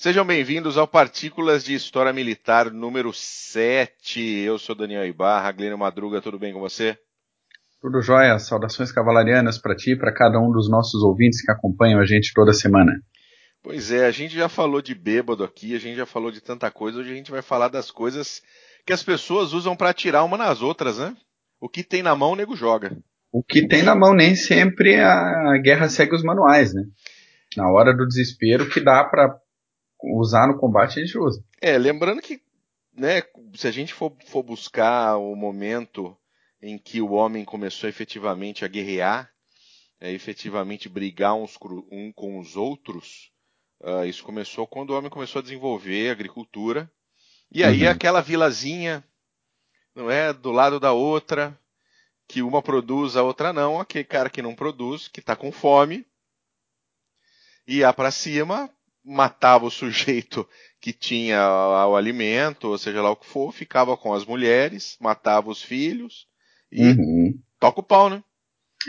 Sejam 0.00 0.24
bem-vindos 0.24 0.78
ao 0.78 0.88
Partículas 0.88 1.62
de 1.62 1.74
História 1.74 2.10
Militar 2.10 2.70
número 2.70 3.12
7. 3.12 4.18
Eu 4.18 4.58
sou 4.58 4.74
Daniel 4.74 5.04
Ibarra, 5.04 5.52
Glênio 5.52 5.76
Madruga, 5.76 6.22
tudo 6.22 6.38
bem 6.38 6.54
com 6.54 6.58
você? 6.58 6.96
Tudo 7.82 8.00
jóia, 8.00 8.38
saudações 8.38 8.90
cavalarianas 8.90 9.58
para 9.58 9.76
ti 9.76 9.90
e 9.90 9.98
para 9.98 10.10
cada 10.10 10.40
um 10.40 10.50
dos 10.50 10.70
nossos 10.70 11.02
ouvintes 11.02 11.44
que 11.44 11.52
acompanham 11.52 12.00
a 12.00 12.06
gente 12.06 12.32
toda 12.32 12.54
semana. 12.54 12.98
Pois 13.62 13.92
é, 13.92 14.06
a 14.06 14.10
gente 14.10 14.34
já 14.34 14.48
falou 14.48 14.80
de 14.80 14.94
bêbado 14.94 15.44
aqui, 15.44 15.76
a 15.76 15.78
gente 15.78 15.98
já 15.98 16.06
falou 16.06 16.30
de 16.30 16.40
tanta 16.40 16.70
coisa, 16.70 17.00
hoje 17.00 17.12
a 17.12 17.16
gente 17.16 17.30
vai 17.30 17.42
falar 17.42 17.68
das 17.68 17.90
coisas 17.90 18.40
que 18.86 18.94
as 18.94 19.02
pessoas 19.02 19.52
usam 19.52 19.76
para 19.76 19.90
atirar 19.90 20.24
uma 20.24 20.38
nas 20.38 20.62
outras, 20.62 20.98
né? 20.98 21.14
O 21.60 21.68
que 21.68 21.84
tem 21.84 22.02
na 22.02 22.16
mão, 22.16 22.32
o 22.32 22.36
nego 22.36 22.56
joga. 22.56 22.96
O 23.30 23.42
que 23.42 23.68
tem 23.68 23.82
na 23.82 23.94
mão 23.94 24.14
nem 24.14 24.34
sempre 24.34 24.94
a 24.98 25.58
guerra 25.62 25.90
segue 25.90 26.14
os 26.14 26.22
manuais, 26.22 26.72
né? 26.72 26.84
Na 27.54 27.70
hora 27.70 27.94
do 27.94 28.06
desespero, 28.06 28.66
que 28.66 28.80
dá 28.80 29.04
para 29.04 29.38
usar 30.02 30.46
no 30.46 30.58
combate 30.58 30.98
a 30.98 31.04
gente 31.04 31.18
usa. 31.18 31.44
É, 31.60 31.76
lembrando 31.76 32.22
que, 32.22 32.40
né, 32.92 33.22
se 33.54 33.66
a 33.66 33.70
gente 33.70 33.92
for, 33.92 34.16
for 34.26 34.42
buscar 34.42 35.16
o 35.16 35.34
momento 35.34 36.16
em 36.62 36.78
que 36.78 37.00
o 37.00 37.12
homem 37.12 37.44
começou 37.44 37.88
efetivamente 37.88 38.64
a 38.64 38.68
guerrear, 38.68 39.30
é, 40.00 40.12
efetivamente 40.12 40.88
brigar 40.88 41.34
uns 41.34 41.58
um 41.90 42.12
com 42.12 42.38
os 42.38 42.56
outros, 42.56 43.30
uh, 43.80 44.04
isso 44.04 44.24
começou 44.24 44.66
quando 44.66 44.90
o 44.90 44.98
homem 44.98 45.10
começou 45.10 45.40
a 45.40 45.42
desenvolver 45.42 46.08
a 46.08 46.12
agricultura. 46.12 46.90
E 47.50 47.64
aí 47.64 47.84
uhum. 47.84 47.90
aquela 47.90 48.20
vilazinha, 48.20 49.04
não 49.94 50.10
é, 50.10 50.32
do 50.32 50.52
lado 50.52 50.78
da 50.78 50.92
outra, 50.92 51.58
que 52.28 52.42
uma 52.42 52.62
produz, 52.62 53.16
a 53.16 53.22
outra 53.22 53.52
não, 53.52 53.80
aquele 53.80 54.04
cara 54.04 54.30
que 54.30 54.40
não 54.40 54.54
produz, 54.54 55.08
que 55.08 55.20
está 55.20 55.34
com 55.34 55.50
fome, 55.50 56.06
ia 57.66 57.92
para 57.92 58.10
cima 58.10 58.70
matava 59.04 59.66
o 59.66 59.70
sujeito 59.70 60.46
que 60.80 60.92
tinha 60.92 61.40
o 61.86 61.96
alimento, 61.96 62.68
ou 62.68 62.78
seja 62.78 63.02
lá 63.02 63.10
o 63.10 63.16
que 63.16 63.26
for, 63.26 63.52
ficava 63.52 63.96
com 63.96 64.14
as 64.14 64.24
mulheres, 64.24 64.96
matava 65.00 65.50
os 65.50 65.62
filhos 65.62 66.26
e 66.72 66.82
uhum. 66.82 67.38
toca 67.58 67.80
o 67.80 67.84
pau, 67.84 68.08
né? 68.08 68.22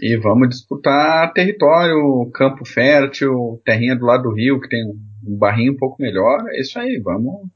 E 0.02 0.16
vamos 0.16 0.50
disputar 0.50 1.34
território, 1.34 2.30
campo 2.34 2.64
fértil, 2.64 3.62
terrinha 3.66 3.96
do 3.96 4.06
lado 4.06 4.24
do 4.24 4.34
rio 4.34 4.62
que 4.62 4.70
tem 4.70 4.86
um 4.86 5.38
barrinho 5.38 5.74
um 5.74 5.78
pouco 5.78 6.02
melhor. 6.02 6.46
É 6.52 6.62
isso 6.62 6.80
aí, 6.80 6.98
vamos, 7.04 7.50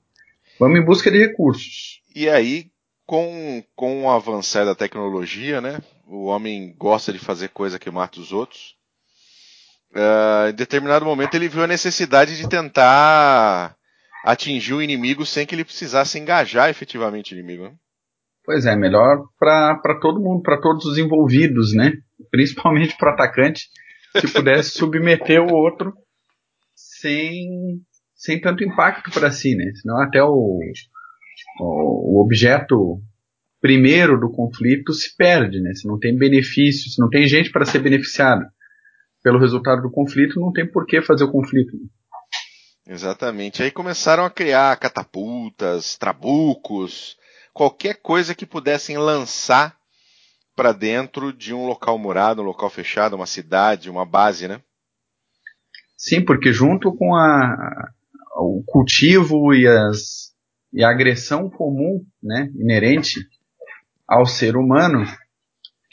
vamos 0.59 0.79
em 0.79 0.83
busca 0.83 1.09
de 1.09 1.17
recursos. 1.17 2.01
E 2.13 2.27
aí, 2.27 2.69
com, 3.05 3.63
com 3.73 4.03
o 4.03 4.09
avançar 4.09 4.65
da 4.65 4.75
tecnologia, 4.75 5.61
né? 5.61 5.79
O 6.05 6.25
homem 6.25 6.75
gosta 6.77 7.13
de 7.13 7.19
fazer 7.19 7.49
coisa 7.49 7.79
que 7.79 7.89
mata 7.89 8.19
os 8.19 8.33
outros. 8.33 8.75
Uh, 9.95 10.49
em 10.49 10.53
determinado 10.53 11.05
momento 11.05 11.35
ele 11.35 11.47
viu 11.47 11.63
a 11.63 11.67
necessidade 11.67 12.35
de 12.35 12.49
tentar 12.49 13.77
atingir 14.25 14.73
o 14.73 14.81
inimigo 14.81 15.25
sem 15.25 15.45
que 15.45 15.55
ele 15.55 15.63
precisasse 15.63 16.19
engajar 16.19 16.69
efetivamente 16.69 17.33
o 17.33 17.37
inimigo. 17.37 17.63
Né? 17.63 17.75
Pois 18.43 18.65
é, 18.65 18.75
melhor 18.75 19.23
para 19.39 19.99
todo 20.01 20.19
mundo, 20.19 20.41
para 20.41 20.59
todos 20.59 20.85
os 20.85 20.97
envolvidos, 20.97 21.73
né? 21.73 21.93
Principalmente 22.29 22.97
para 22.97 23.11
o 23.11 23.13
atacante, 23.13 23.69
se 24.19 24.27
pudesse 24.33 24.71
submeter 24.77 25.41
o 25.41 25.53
outro 25.53 25.93
sem, 26.75 27.79
sem 28.15 28.41
tanto 28.41 28.65
impacto 28.65 29.09
para 29.11 29.31
si, 29.31 29.55
né? 29.55 29.71
Senão 29.81 30.01
até 30.01 30.21
o, 30.21 30.59
o, 31.61 32.17
o 32.17 32.21
objeto 32.21 32.99
primeiro 33.61 34.19
do 34.19 34.29
conflito 34.29 34.91
se 34.91 35.15
perde, 35.15 35.61
né? 35.61 35.73
Se 35.73 35.87
não 35.87 35.97
tem 35.97 36.17
benefício, 36.17 36.91
se 36.91 36.99
não 36.99 37.09
tem 37.09 37.25
gente 37.25 37.49
para 37.49 37.65
ser 37.65 37.79
beneficiada 37.79 38.45
pelo 39.25 39.39
resultado 39.39 39.81
do 39.81 39.89
conflito, 39.89 40.39
não 40.39 40.53
tem 40.53 40.67
por 40.71 40.85
que 40.85 41.01
fazer 41.01 41.23
o 41.23 41.31
conflito. 41.31 41.75
Exatamente. 42.87 43.63
Aí 43.63 43.71
começaram 43.71 44.23
a 44.23 44.29
criar 44.29 44.77
catapultas, 44.77 45.97
trabucos, 45.97 47.17
qualquer 47.51 47.95
coisa 47.95 48.35
que 48.35 48.45
pudessem 48.45 48.99
lançar 48.99 49.75
para 50.55 50.71
dentro 50.71 51.33
de 51.33 51.55
um 51.55 51.65
local 51.65 51.97
murado, 51.97 52.43
um 52.43 52.45
local 52.45 52.69
fechado, 52.69 53.15
uma 53.15 53.25
cidade, 53.25 53.89
uma 53.89 54.05
base, 54.05 54.47
né? 54.47 54.61
Sim, 55.97 56.23
porque 56.23 56.53
junto 56.53 56.95
com 56.95 57.15
a, 57.15 57.89
o 58.37 58.63
cultivo 58.63 59.55
e, 59.55 59.65
as, 59.67 60.35
e 60.71 60.83
a 60.83 60.91
agressão 60.91 61.49
comum, 61.49 62.05
né, 62.21 62.51
inerente 62.53 63.27
ao 64.07 64.27
ser 64.27 64.55
humano, 64.55 65.03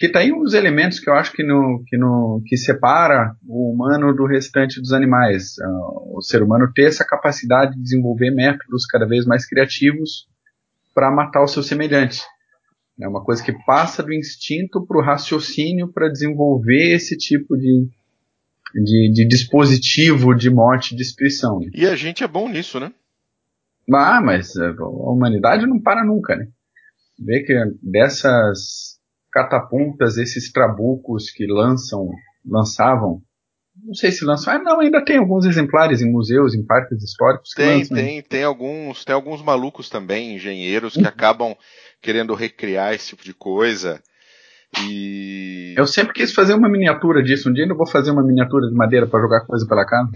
que 0.03 0.09
tá 0.09 0.19
aí 0.19 0.33
um 0.33 0.43
dos 0.43 0.53
elementos 0.53 0.99
que 0.99 1.09
eu 1.09 1.15
acho 1.15 1.31
que, 1.33 1.45
no, 1.45 1.85
que, 1.87 1.97
no, 1.97 2.43
que 2.45 2.57
separa 2.57 3.37
o 3.47 3.73
humano 3.73 4.13
do 4.13 4.27
restante 4.27 4.81
dos 4.81 4.93
animais. 4.93 5.53
Uh, 5.59 6.19
o 6.19 6.21
ser 6.21 6.43
humano 6.43 6.73
ter 6.75 6.89
essa 6.89 7.05
capacidade 7.05 7.77
de 7.77 7.83
desenvolver 7.85 8.33
métodos 8.33 8.85
cada 8.85 9.07
vez 9.07 9.25
mais 9.25 9.47
criativos 9.47 10.27
para 10.93 11.09
matar 11.09 11.45
o 11.45 11.47
seu 11.47 11.63
semelhante. 11.63 12.21
É 13.01 13.07
uma 13.07 13.23
coisa 13.23 13.45
que 13.45 13.53
passa 13.65 14.03
do 14.03 14.13
instinto 14.13 14.85
para 14.85 14.99
o 14.99 15.05
raciocínio 15.05 15.93
para 15.93 16.09
desenvolver 16.09 16.97
esse 16.97 17.17
tipo 17.17 17.57
de, 17.57 17.89
de, 18.75 19.13
de, 19.13 19.29
dispositivo 19.29 20.35
de 20.35 20.51
morte 20.51 20.97
de 20.97 21.03
expressão. 21.03 21.61
Né? 21.61 21.71
E 21.77 21.87
a 21.87 21.95
gente 21.95 22.25
é 22.25 22.27
bom 22.27 22.49
nisso, 22.49 22.81
né? 22.81 22.93
Ah, 23.95 24.21
mas 24.21 24.57
a 24.57 24.73
humanidade 24.85 25.65
não 25.65 25.81
para 25.81 26.05
nunca, 26.05 26.35
né? 26.35 26.49
Vê 27.25 27.45
que 27.45 27.55
dessas 27.81 28.92
catapultas, 29.33 30.19
esses 30.19 30.53
trabucos 30.53 31.31
que 31.31 31.47
lançam, 31.47 32.09
lançavam, 32.45 33.23
não 33.83 33.95
sei 33.95 34.13
se 34.13 34.25
lançam, 34.25 34.53
ah 34.53 34.59
não, 34.59 34.81
ainda 34.81 35.03
tem 35.03 35.17
alguns 35.17 35.47
exemplares 35.47 36.03
em 36.03 36.11
museus, 36.11 36.55
em 36.55 36.65
parques 36.65 37.03
históricos. 37.03 37.51
tem, 37.57 37.79
lançam, 37.79 37.97
tem, 37.97 38.17
né? 38.17 38.23
tem 38.29 38.45
alguns, 38.45 39.05
tem 39.05 39.15
alguns 39.15 39.43
malucos 39.43 39.89
também, 39.89 40.35
engenheiros, 40.35 40.95
que 40.95 41.01
uhum. 41.01 41.09
acabam 41.09 41.57
querendo 42.01 42.35
recriar 42.35 42.95
esse 42.95 43.09
tipo 43.09 43.25
de 43.25 43.33
coisa. 43.33 44.03
E. 44.81 45.75
Eu 45.77 45.87
sempre 45.87 46.13
quis 46.13 46.33
fazer 46.33 46.55
uma 46.55 46.69
miniatura 46.69 47.23
disso. 47.23 47.51
Um 47.51 47.53
dia 47.53 47.67
eu 47.67 47.77
vou 47.77 47.87
fazer 47.87 48.11
uma 48.11 48.23
miniatura 48.23 48.69
de 48.69 48.75
madeira 48.75 49.07
para 49.07 49.21
jogar 49.21 49.47
coisa 49.47 49.67
pela 49.67 49.85
casa. 49.87 50.11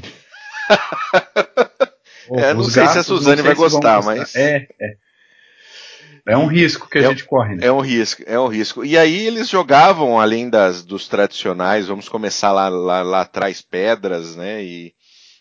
é, 2.33 2.55
não 2.55 2.65
sei 2.65 2.83
gatos, 2.83 2.93
se 2.93 2.99
a 2.99 3.03
Suzane 3.03 3.43
vai 3.43 3.55
gostar, 3.55 4.03
mas. 4.03 4.35
É, 4.35 4.67
é. 4.81 5.06
É 6.29 6.37
um 6.37 6.47
risco 6.47 6.89
que 6.89 6.99
a 6.99 7.03
é, 7.03 7.09
gente 7.09 7.25
corre. 7.25 7.55
Né? 7.55 7.67
É 7.67 7.73
um 7.73 7.81
risco, 7.81 8.23
é 8.27 8.39
um 8.39 8.49
risco. 8.49 8.85
E 8.85 8.99
aí 8.99 9.27
eles 9.27 9.49
jogavam, 9.49 10.19
além 10.19 10.51
das, 10.51 10.85
dos 10.85 11.07
tradicionais, 11.07 11.87
vamos 11.87 12.09
começar 12.09 12.51
lá, 12.51 12.69
lá, 12.69 13.03
lá 13.03 13.21
atrás, 13.21 13.63
pedras, 13.63 14.35
né? 14.35 14.63
E 14.63 14.93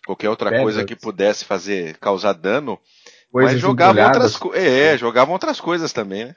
qualquer 0.05 0.29
outra 0.29 0.51
pedras. 0.51 0.63
coisa 0.63 0.85
que 0.85 0.95
pudesse 0.95 1.43
fazer, 1.43 1.97
causar 1.97 2.33
dano. 2.33 2.79
Coisas 3.31 3.53
mas 3.53 3.61
jogavam 3.61 4.05
outras, 4.05 4.39
é, 4.53 4.95
jogavam 4.97 5.33
outras 5.33 5.59
coisas 5.59 5.91
também, 5.91 6.25
né? 6.25 6.35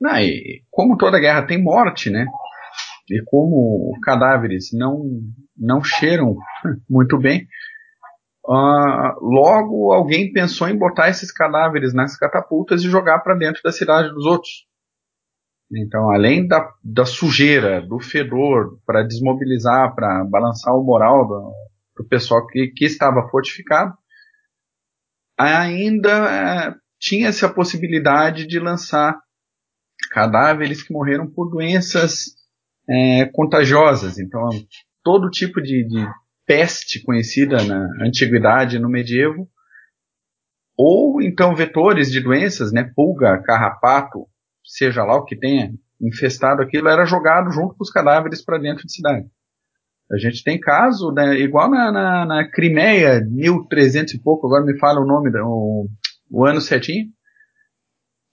Não, 0.00 0.18
e 0.18 0.64
como 0.70 0.96
toda 0.96 1.20
guerra 1.20 1.46
tem 1.46 1.62
morte, 1.62 2.10
né? 2.10 2.26
E 3.08 3.22
como 3.26 3.92
cadáveres 4.02 4.70
não, 4.72 5.04
não 5.56 5.84
cheiram 5.84 6.36
muito 6.88 7.18
bem, 7.18 7.46
Uh, 8.44 9.14
logo, 9.20 9.92
alguém 9.92 10.32
pensou 10.32 10.68
em 10.68 10.76
botar 10.76 11.08
esses 11.08 11.30
cadáveres 11.30 11.94
nas 11.94 12.16
catapultas 12.16 12.82
e 12.82 12.90
jogar 12.90 13.20
para 13.20 13.36
dentro 13.36 13.62
da 13.62 13.70
cidade 13.70 14.12
dos 14.12 14.26
outros. 14.26 14.66
Então, 15.74 16.10
além 16.10 16.46
da, 16.46 16.70
da 16.84 17.06
sujeira, 17.06 17.80
do 17.80 17.98
fedor, 17.98 18.78
para 18.84 19.02
desmobilizar, 19.02 19.94
para 19.94 20.24
balançar 20.24 20.74
o 20.74 20.84
moral 20.84 21.26
do, 21.26 21.52
do 21.96 22.08
pessoal 22.08 22.46
que, 22.46 22.72
que, 22.76 22.84
estava 22.84 23.26
fortificado, 23.30 23.94
ainda 25.38 26.10
é, 26.10 26.74
tinha-se 27.00 27.44
a 27.44 27.52
possibilidade 27.52 28.46
de 28.46 28.58
lançar 28.58 29.18
cadáveres 30.10 30.82
que 30.82 30.92
morreram 30.92 31.26
por 31.26 31.48
doenças 31.48 32.34
é, 32.88 33.24
contagiosas. 33.32 34.18
Então, 34.18 34.50
todo 35.02 35.30
tipo 35.30 35.62
de, 35.62 35.86
de 35.88 36.06
peste 36.46 37.02
conhecida 37.02 37.62
na 37.64 37.88
antiguidade 38.04 38.78
no 38.78 38.88
medievo, 38.88 39.48
ou 40.76 41.20
então 41.22 41.54
vetores 41.54 42.10
de 42.10 42.20
doenças, 42.20 42.72
né, 42.72 42.90
pulga, 42.94 43.42
carrapato, 43.42 44.26
seja 44.64 45.04
lá 45.04 45.16
o 45.16 45.24
que 45.24 45.36
tenha 45.36 45.72
infestado 46.00 46.62
aquilo, 46.62 46.88
era 46.88 47.04
jogado 47.04 47.50
junto 47.52 47.76
com 47.76 47.82
os 47.82 47.90
cadáveres 47.90 48.44
para 48.44 48.58
dentro 48.58 48.86
de 48.86 48.92
cidade. 48.92 49.26
A 50.10 50.18
gente 50.18 50.42
tem 50.42 50.58
caso, 50.58 51.10
né, 51.12 51.38
igual 51.38 51.70
na, 51.70 51.92
na, 51.92 52.26
na 52.26 52.50
Crimeia, 52.50 53.20
1300 53.20 54.14
e 54.14 54.20
pouco, 54.20 54.46
agora 54.46 54.64
me 54.64 54.78
fala 54.78 55.00
o 55.00 55.06
nome, 55.06 55.30
o, 55.40 55.88
o 56.30 56.44
ano 56.44 56.60
certinho, 56.60 57.06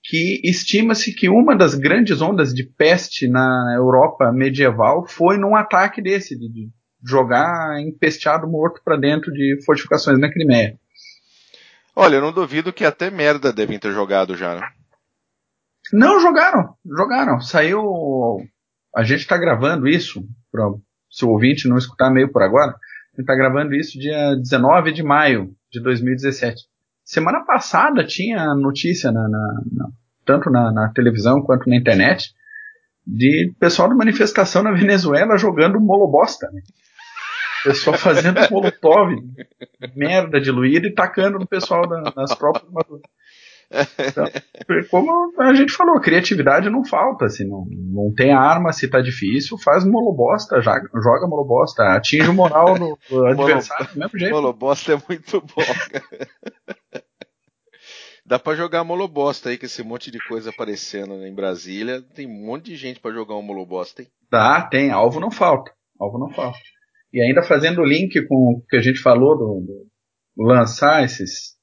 que 0.04 0.42
estima-se 0.44 1.14
que 1.14 1.30
uma 1.30 1.56
das 1.56 1.76
grandes 1.76 2.22
ondas 2.22 2.54
de 2.54 2.64
peste 2.64 3.28
na 3.28 3.74
Europa 3.76 4.32
medieval 4.32 5.06
foi 5.08 5.38
num 5.38 5.56
ataque 5.56 6.02
desse, 6.02 6.38
de, 6.38 6.70
jogar 7.04 7.80
empesteado 7.82 8.48
morto 8.48 8.82
para 8.84 8.98
dentro 8.98 9.32
de 9.32 9.60
fortificações 9.66 10.20
na 10.20 10.32
Crimeia. 10.32 10.78
Olha, 11.96 12.16
eu 12.16 12.22
não 12.22 12.32
duvido 12.32 12.74
que 12.74 12.86
até 12.86 13.10
merda 13.10 13.52
devem 13.52 13.80
ter 13.80 13.92
jogado 13.92 14.36
já, 14.36 14.56
né? 14.56 14.70
Não, 15.92 16.20
jogaram, 16.20 16.76
jogaram. 16.86 17.42
Saiu. 17.42 17.82
A 18.96 19.04
gente 19.04 19.22
está 19.22 19.38
gravando 19.38 19.88
isso, 19.88 20.24
para 20.52 20.70
se 21.10 21.26
o 21.26 21.30
ouvinte 21.30 21.68
não 21.68 21.78
escutar 21.78 22.10
meio 22.12 22.32
por 22.32 22.44
agora, 22.44 22.72
a 22.72 23.12
gente 23.12 23.22
está 23.22 23.36
gravando 23.36 23.76
isso 23.76 24.00
dia 24.00 24.36
19 24.36 24.92
de 24.92 25.04
maio. 25.04 25.54
de 25.72 25.80
2017. 25.82 26.64
Semana 27.04 27.44
passada 27.44 28.06
tinha 28.06 28.54
notícia 28.56 29.12
na, 29.12 29.28
na, 29.28 29.62
na 29.72 29.90
tanto 30.26 30.50
na, 30.50 30.72
na, 30.72 30.90
televisão 30.90 31.42
quanto 31.42 31.68
na 31.70 31.76
internet 31.76 32.34
de 33.06 33.52
pessoal 33.60 33.90
de 33.90 33.96
manifestação 33.96 34.62
na 34.62 34.72
Venezuela 34.72 35.38
jogando 35.38 35.80
molobosta. 35.80 36.50
Né? 36.52 36.62
Pessoal 37.64 37.98
fazendo 37.98 38.40
molotov, 38.50 39.16
merda 39.96 40.40
diluída 40.40 40.88
e 40.88 40.94
tacando 40.94 41.40
no 41.40 41.48
pessoal 41.48 41.88
da, 41.88 42.14
nas 42.16 42.34
próprias 42.36 42.66
então, 43.72 44.26
como 44.90 45.32
a 45.40 45.54
gente 45.54 45.72
falou, 45.74 46.00
criatividade 46.02 46.70
não 46.72 46.84
falta, 46.84 47.26
assim, 47.26 47.48
não, 47.48 47.68
não 47.70 48.12
tem 48.12 48.32
arma 48.32 48.74
se 48.74 48.88
tá 48.88 49.00
difícil, 49.00 49.60
faz 49.60 49.86
molobosta, 49.86 50.60
joga, 50.60 50.90
joga 50.96 51.28
molobosta, 51.28 51.84
atinge 51.96 52.30
o 52.30 52.34
moral 52.34 52.74
do, 52.74 52.98
do 53.08 53.26
adversário 53.28 53.94
do 53.94 54.00
mesmo 54.00 54.18
jeito. 54.18 54.34
Molobosta 54.34 54.94
é 54.94 55.02
muito 55.08 55.40
bom, 55.42 55.64
Dá 58.26 58.38
pra 58.38 58.56
jogar 58.56 58.84
molobosta 58.84 59.50
aí, 59.50 59.58
com 59.58 59.66
esse 59.66 59.82
monte 59.82 60.12
de 60.12 60.20
coisa 60.28 60.52
aparecendo 60.52 61.26
em 61.26 61.34
Brasília. 61.34 62.02
Tem 62.14 62.28
um 62.28 62.46
monte 62.46 62.66
de 62.66 62.76
gente 62.76 63.00
para 63.00 63.12
jogar 63.12 63.36
um 63.36 63.42
molobosta, 63.42 64.04
hein? 64.04 64.08
Dá, 64.32 64.62
tem. 64.62 64.92
Alvo 64.92 65.20
não 65.20 65.32
falta. 65.32 65.72
Alvo 66.00 66.20
não 66.20 66.30
falta. 66.30 66.60
E 67.14 67.22
ainda 67.22 67.44
fazendo 67.44 67.82
o 67.82 67.86
link 67.86 68.22
com 68.28 68.54
o 68.54 68.62
que 68.70 68.78
a 68.78 68.82
gente 68.82 69.00
falou 69.00 69.38
do, 69.38 69.66
do 70.36 70.44
lançar 70.44 71.04
esses 71.04 71.58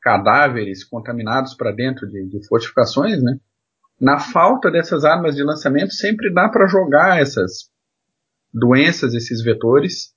cadáveres 0.00 0.82
contaminados 0.84 1.54
para 1.54 1.72
dentro 1.72 2.08
de, 2.08 2.26
de, 2.28 2.46
fortificações, 2.48 3.22
né? 3.22 3.38
Na 4.00 4.18
falta 4.18 4.70
dessas 4.70 5.04
armas 5.04 5.36
de 5.36 5.42
lançamento, 5.42 5.92
sempre 5.92 6.32
dá 6.32 6.48
para 6.48 6.66
jogar 6.66 7.20
essas 7.20 7.70
doenças, 8.52 9.12
esses 9.14 9.42
vetores, 9.42 10.14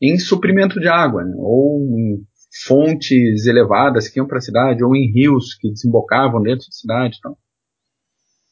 em 0.00 0.16
suprimento 0.18 0.78
de 0.78 0.88
água, 0.88 1.24
né? 1.24 1.34
ou 1.36 1.80
em 1.98 2.24
fontes 2.64 3.46
elevadas 3.46 4.08
que 4.08 4.18
iam 4.18 4.26
para 4.26 4.38
a 4.38 4.42
cidade, 4.42 4.84
ou 4.84 4.94
em 4.94 5.10
rios 5.12 5.54
que 5.54 5.70
desembocavam 5.70 6.40
dentro 6.40 6.66
da 6.66 6.72
cidade. 6.72 7.16
Então, 7.18 7.36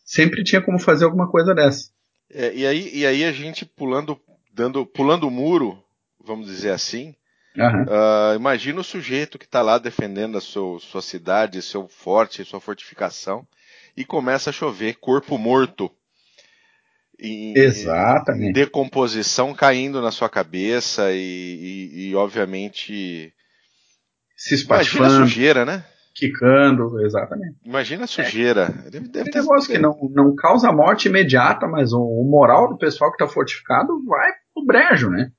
sempre 0.04 0.44
tinha 0.44 0.60
como 0.60 0.78
fazer 0.78 1.04
alguma 1.04 1.31
coisa 1.31 1.54
dessa. 1.54 1.90
É, 2.28 2.54
e, 2.54 2.66
aí, 2.66 2.90
e 2.93 3.06
aí 3.06 3.25
a 3.25 3.32
gente 3.32 3.64
pulando, 3.64 4.19
dando, 4.56 4.87
pulando 4.87 5.29
o 5.29 5.31
muro, 5.31 5.79
vamos 6.19 6.47
dizer 6.47 6.70
assim, 6.70 7.14
Uhum. 7.56 7.85
Uh, 7.85 8.37
imagina 8.37 8.81
o 8.81 8.85
sujeito 8.85 9.38
que 9.38 9.47
está 9.47 9.62
lá 9.62 9.79
defendendo 9.79 10.37
a 10.37 10.43
sua, 10.43 10.79
sua 10.79 11.00
cidade, 11.00 11.62
seu 11.62 11.88
forte, 11.88 12.44
sua 12.44 12.61
fortificação, 12.61 13.47
e 13.97 14.05
começa 14.05 14.50
a 14.50 14.53
chover 14.53 14.97
corpo 14.97 15.38
morto. 15.38 15.91
Em, 17.19 17.56
Exatamente. 17.56 18.50
Em 18.50 18.53
decomposição 18.53 19.55
caindo 19.55 20.03
na 20.03 20.11
sua 20.11 20.29
cabeça 20.29 21.12
e, 21.12 21.17
e, 21.94 22.08
e 22.11 22.14
obviamente. 22.14 23.32
Se 24.37 24.55
espatifando. 24.55 25.05
Imagina 25.06 25.25
a 25.25 25.26
sujeira, 25.26 25.64
né? 25.64 25.85
Quicando, 26.14 27.00
exatamente. 27.06 27.56
Imagina 27.64 28.05
a 28.05 28.06
sujeira. 28.06 28.75
É. 28.87 28.91
Deve, 28.91 29.08
deve 29.08 29.31
ter 29.31 29.41
negócio 29.41 29.73
que 29.73 29.79
não, 29.79 29.97
não 30.14 30.35
causa 30.35 30.70
morte 30.70 31.08
imediata, 31.08 31.67
mas 31.67 31.94
o, 31.94 32.00
o 32.03 32.29
moral 32.29 32.69
do 32.69 32.76
pessoal 32.76 33.11
que 33.11 33.23
está 33.23 33.32
fortificado 33.32 34.05
vai 34.05 34.31
pro 34.56 34.67
brejo, 34.67 35.11
né? 35.11 35.31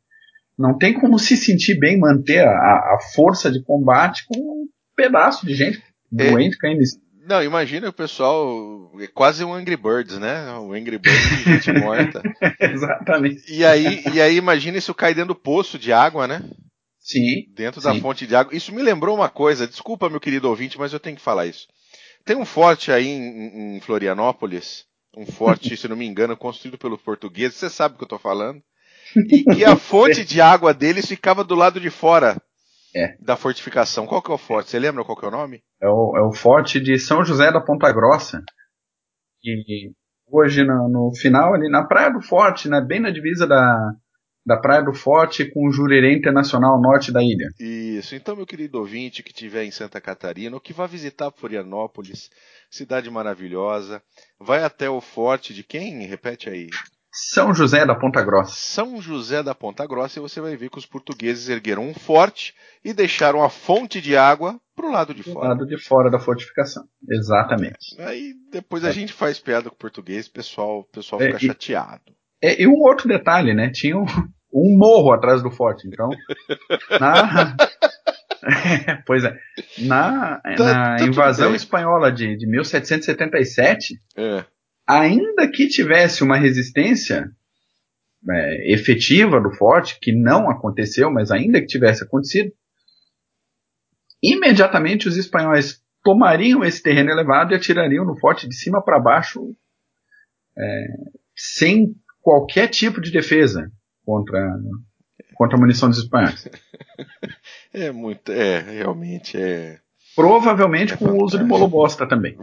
Não 0.57 0.77
tem 0.77 0.93
como 0.93 1.19
se 1.19 1.35
sentir 1.35 1.79
bem 1.79 1.99
manter 1.99 2.47
a, 2.47 2.51
a 2.51 2.99
força 3.13 3.51
de 3.51 3.63
combate 3.63 4.25
com 4.27 4.37
um 4.37 4.67
pedaço 4.95 5.45
de 5.45 5.53
gente 5.53 5.83
é, 6.17 6.31
doente 6.31 6.57
caindo 6.57 6.81
não, 7.27 7.43
imagina 7.43 7.89
o 7.89 7.93
pessoal, 7.93 8.89
é 9.01 9.07
quase 9.07 9.43
um 9.43 9.53
Angry 9.53 9.75
Birds, 9.75 10.17
né? 10.17 10.49
O 10.59 10.71
Angry 10.71 10.97
Birds 10.97 11.29
de 11.29 11.43
gente 11.43 11.73
morta. 11.77 12.21
Exatamente. 12.57 13.53
E 13.53 13.65
aí, 13.65 14.01
e 14.13 14.21
aí 14.21 14.37
imagina 14.37 14.77
isso 14.77 14.95
cair 14.95 15.13
dentro 15.13 15.33
do 15.33 15.35
poço 15.35 15.77
de 15.77 15.91
água, 15.91 16.25
né? 16.25 16.41
Sim. 16.97 17.43
Dentro 17.53 17.81
sim. 17.81 17.87
da 17.87 17.95
fonte 17.95 18.25
de 18.25 18.33
água. 18.33 18.55
Isso 18.55 18.73
me 18.73 18.81
lembrou 18.81 19.13
uma 19.13 19.27
coisa, 19.27 19.67
desculpa 19.67 20.09
meu 20.09 20.21
querido 20.21 20.47
ouvinte, 20.47 20.79
mas 20.79 20.93
eu 20.93 21.01
tenho 21.01 21.17
que 21.17 21.21
falar 21.21 21.45
isso. 21.45 21.67
Tem 22.23 22.37
um 22.37 22.45
forte 22.45 22.93
aí 22.93 23.07
em, 23.07 23.75
em 23.75 23.79
Florianópolis, 23.81 24.85
um 25.17 25.25
forte, 25.25 25.75
se 25.75 25.87
não 25.89 25.97
me 25.97 26.05
engano, 26.05 26.37
construído 26.37 26.77
pelos 26.77 27.01
portugueses, 27.01 27.57
você 27.57 27.69
sabe 27.69 27.95
o 27.95 27.97
que 27.97 28.05
eu 28.05 28.09
tô 28.09 28.17
falando? 28.17 28.61
E 29.15 29.43
que 29.43 29.65
a 29.65 29.75
fonte 29.77 30.23
de 30.25 30.41
água 30.41 30.73
deles 30.73 31.07
ficava 31.07 31.43
do 31.43 31.55
lado 31.55 31.79
de 31.79 31.89
fora 31.89 32.41
é. 32.95 33.15
da 33.19 33.35
fortificação. 33.35 34.05
Qual 34.05 34.21
que 34.21 34.31
é 34.31 34.33
o 34.33 34.37
forte? 34.37 34.69
Você 34.69 34.79
lembra 34.79 35.03
qual 35.03 35.17
que 35.17 35.25
é 35.25 35.27
o 35.27 35.31
nome? 35.31 35.61
É 35.81 35.87
o, 35.87 36.17
é 36.17 36.21
o 36.21 36.33
forte 36.33 36.79
de 36.79 36.97
São 36.97 37.23
José 37.23 37.51
da 37.51 37.61
Ponta 37.61 37.91
Grossa. 37.91 38.43
E 39.43 39.91
hoje 40.29 40.63
no, 40.63 40.89
no 40.89 41.11
final 41.15 41.53
ali 41.53 41.69
na 41.69 41.85
Praia 41.85 42.11
do 42.11 42.21
Forte, 42.21 42.67
né, 42.67 42.81
bem 42.81 42.99
na 42.99 43.11
divisa 43.11 43.47
da, 43.47 43.93
da 44.45 44.57
Praia 44.57 44.81
do 44.81 44.93
Forte 44.93 45.45
com 45.45 45.67
o 45.67 45.71
Jurerê 45.71 46.15
Internacional 46.15 46.81
Norte 46.81 47.11
da 47.11 47.21
ilha. 47.21 47.49
Isso. 47.59 48.15
Então, 48.15 48.35
meu 48.35 48.45
querido 48.45 48.79
ouvinte 48.79 49.21
que 49.21 49.31
estiver 49.31 49.65
em 49.65 49.71
Santa 49.71 49.99
Catarina 49.99 50.55
ou 50.55 50.61
que 50.61 50.73
vá 50.73 50.87
visitar 50.87 51.31
Florianópolis, 51.31 52.29
cidade 52.69 53.09
maravilhosa, 53.09 54.01
vai 54.39 54.63
até 54.63 54.89
o 54.89 55.01
forte 55.01 55.53
de 55.53 55.63
quem? 55.63 56.05
Repete 56.07 56.49
aí. 56.49 56.69
São 57.19 57.51
José 57.51 57.83
da 57.83 57.95
Ponta 57.95 58.23
Grossa. 58.23 58.53
São 58.55 59.01
José 59.01 59.41
da 59.41 59.55
Ponta 59.55 59.87
Grossa 59.87 60.19
e 60.19 60.21
você 60.21 60.39
vai 60.39 60.55
ver 60.55 60.69
que 60.69 60.77
os 60.77 60.85
portugueses 60.85 61.49
ergueram 61.49 61.89
um 61.89 61.93
forte 61.95 62.53
e 62.85 62.93
deixaram 62.93 63.43
a 63.43 63.49
fonte 63.49 63.99
de 63.99 64.15
água 64.15 64.61
pro 64.75 64.91
lado 64.91 65.15
de 65.15 65.23
fora. 65.23 65.47
lado 65.47 65.65
de 65.65 65.83
fora 65.83 66.11
da 66.11 66.19
fortificação. 66.19 66.83
Exatamente. 67.09 67.99
Aí 67.99 68.35
depois 68.51 68.85
a 68.85 68.89
é. 68.89 68.93
gente 68.93 69.13
faz 69.13 69.39
piada 69.39 69.67
com 69.67 69.75
o 69.75 69.79
português, 69.79 70.27
o 70.27 70.31
pessoal, 70.31 70.83
pessoal 70.93 71.19
fica 71.19 71.37
é, 71.37 71.39
chateado. 71.39 72.13
É, 72.39 72.61
e 72.61 72.67
um 72.67 72.79
outro 72.83 73.07
detalhe, 73.07 73.51
né? 73.51 73.71
Tinha 73.73 73.97
um, 73.97 74.05
um 74.53 74.77
morro 74.77 75.11
atrás 75.11 75.41
do 75.41 75.49
forte, 75.49 75.87
então. 75.87 76.09
na, 77.01 77.57
pois 79.07 79.23
é. 79.23 79.35
Na, 79.79 80.39
tá, 80.55 80.63
na 80.63 80.95
tá 80.97 81.03
invasão 81.03 81.55
espanhola 81.55 82.11
de, 82.11 82.37
de 82.37 82.47
1777, 82.47 83.95
é 84.15 84.45
ainda 84.87 85.49
que 85.51 85.67
tivesse 85.67 86.23
uma 86.23 86.37
resistência 86.37 87.29
é, 88.29 88.73
efetiva 88.73 89.39
do 89.39 89.51
forte, 89.51 89.99
que 90.01 90.13
não 90.13 90.49
aconteceu, 90.49 91.11
mas 91.11 91.29
ainda 91.31 91.59
que 91.59 91.67
tivesse 91.67 92.03
acontecido, 92.03 92.51
imediatamente 94.23 95.07
os 95.07 95.17
espanhóis 95.17 95.81
tomariam 96.03 96.63
esse 96.63 96.81
terreno 96.81 97.11
elevado 97.11 97.51
e 97.51 97.55
atirariam 97.55 98.05
no 98.05 98.17
forte 98.17 98.47
de 98.47 98.55
cima 98.55 98.81
para 98.83 98.99
baixo, 98.99 99.55
é, 100.57 100.87
sem 101.35 101.93
qualquer 102.21 102.67
tipo 102.69 103.01
de 103.01 103.11
defesa 103.11 103.71
contra, 104.05 104.39
contra 105.35 105.57
a 105.57 105.59
munição 105.59 105.89
dos 105.89 105.99
espanhóis. 105.99 106.47
É 107.73 107.91
muito, 107.91 108.31
é, 108.31 108.59
realmente 108.59 109.37
é 109.37 109.79
Provavelmente 110.17 110.97
com 110.97 111.05
o 111.05 111.23
uso 111.23 111.37
de 111.37 111.43
bolobosta 111.43 112.07
também. 112.07 112.35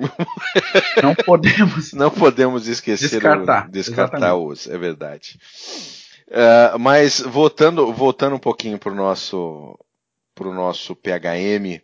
não 1.02 1.12
podemos. 1.12 1.93
Não 1.93 2.09
podemos 2.09 2.69
esquecer 2.69 3.11
descartar, 3.11 3.66
o, 3.66 3.71
descartar 3.73 4.35
o 4.37 4.45
uso, 4.47 4.73
é 4.73 4.78
verdade. 4.78 5.40
Uh, 6.28 6.78
mas 6.78 7.19
voltando, 7.19 7.93
voltando 7.93 8.37
um 8.37 8.38
pouquinho 8.38 8.78
para 8.78 8.93
o 8.93 8.95
nosso, 8.95 9.76
pro 10.37 10.54
nosso 10.54 10.95
PHM. 10.95 11.83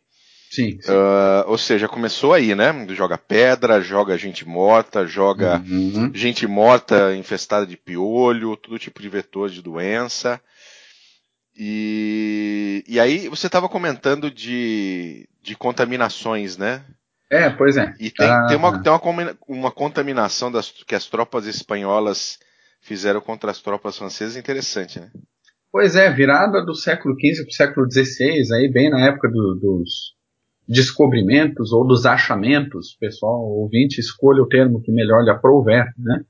Sim. 0.49 0.79
sim. 0.81 0.93
Uh, 0.93 1.49
ou 1.49 1.59
seja, 1.59 1.89
começou 1.89 2.35
aí, 2.35 2.55
né? 2.55 2.73
Joga 2.91 3.19
pedra, 3.19 3.81
joga 3.81 4.17
gente 4.17 4.47
morta, 4.47 5.05
joga 5.05 5.61
uhum. 5.69 6.13
gente 6.15 6.47
morta 6.47 7.17
infestada 7.17 7.67
de 7.67 7.77
piolho, 7.77 8.57
todo 8.57 8.79
tipo 8.79 9.03
de 9.03 9.09
vetor 9.09 9.51
de 9.51 9.61
doença. 9.61 10.41
E, 11.57 12.85
e 12.87 12.99
aí 12.99 13.29
você 13.29 13.47
estava 13.47 13.69
comentando 13.69 14.31
de, 14.31 15.29
de 15.43 15.57
contaminações, 15.57 16.57
né? 16.57 16.85
É, 17.31 17.49
pois 17.49 17.77
é. 17.77 17.95
E 18.01 18.11
tem, 18.11 18.29
ah. 18.29 18.47
tem, 18.47 18.57
uma, 18.57 18.83
tem 18.83 18.93
uma, 18.93 19.37
uma 19.47 19.71
contaminação 19.71 20.51
das, 20.51 20.71
que 20.71 20.95
as 20.95 21.07
tropas 21.07 21.47
espanholas 21.47 22.39
fizeram 22.81 23.21
contra 23.21 23.51
as 23.51 23.61
tropas 23.61 23.97
francesas 23.97 24.37
interessante, 24.37 24.99
né? 24.99 25.11
Pois 25.73 25.95
é, 25.95 26.11
virada 26.13 26.65
do 26.65 26.75
século 26.75 27.15
XV 27.15 27.45
para 27.45 27.49
o 27.49 27.53
século 27.53 27.87
XVI, 27.91 28.55
aí 28.55 28.69
bem 28.69 28.91
na 28.91 29.07
época 29.07 29.29
do, 29.29 29.55
dos 29.55 30.17
descobrimentos 30.67 31.73
ou 31.73 31.87
dos 31.87 32.07
achamentos, 32.07 32.97
pessoal 32.99 33.41
ouvinte 33.41 34.01
escolha 34.01 34.43
o 34.43 34.49
termo 34.49 34.83
que 34.83 34.91
melhor 34.91 35.23
lhe 35.23 35.31
aprouver, 35.31 35.93
né? 35.97 36.25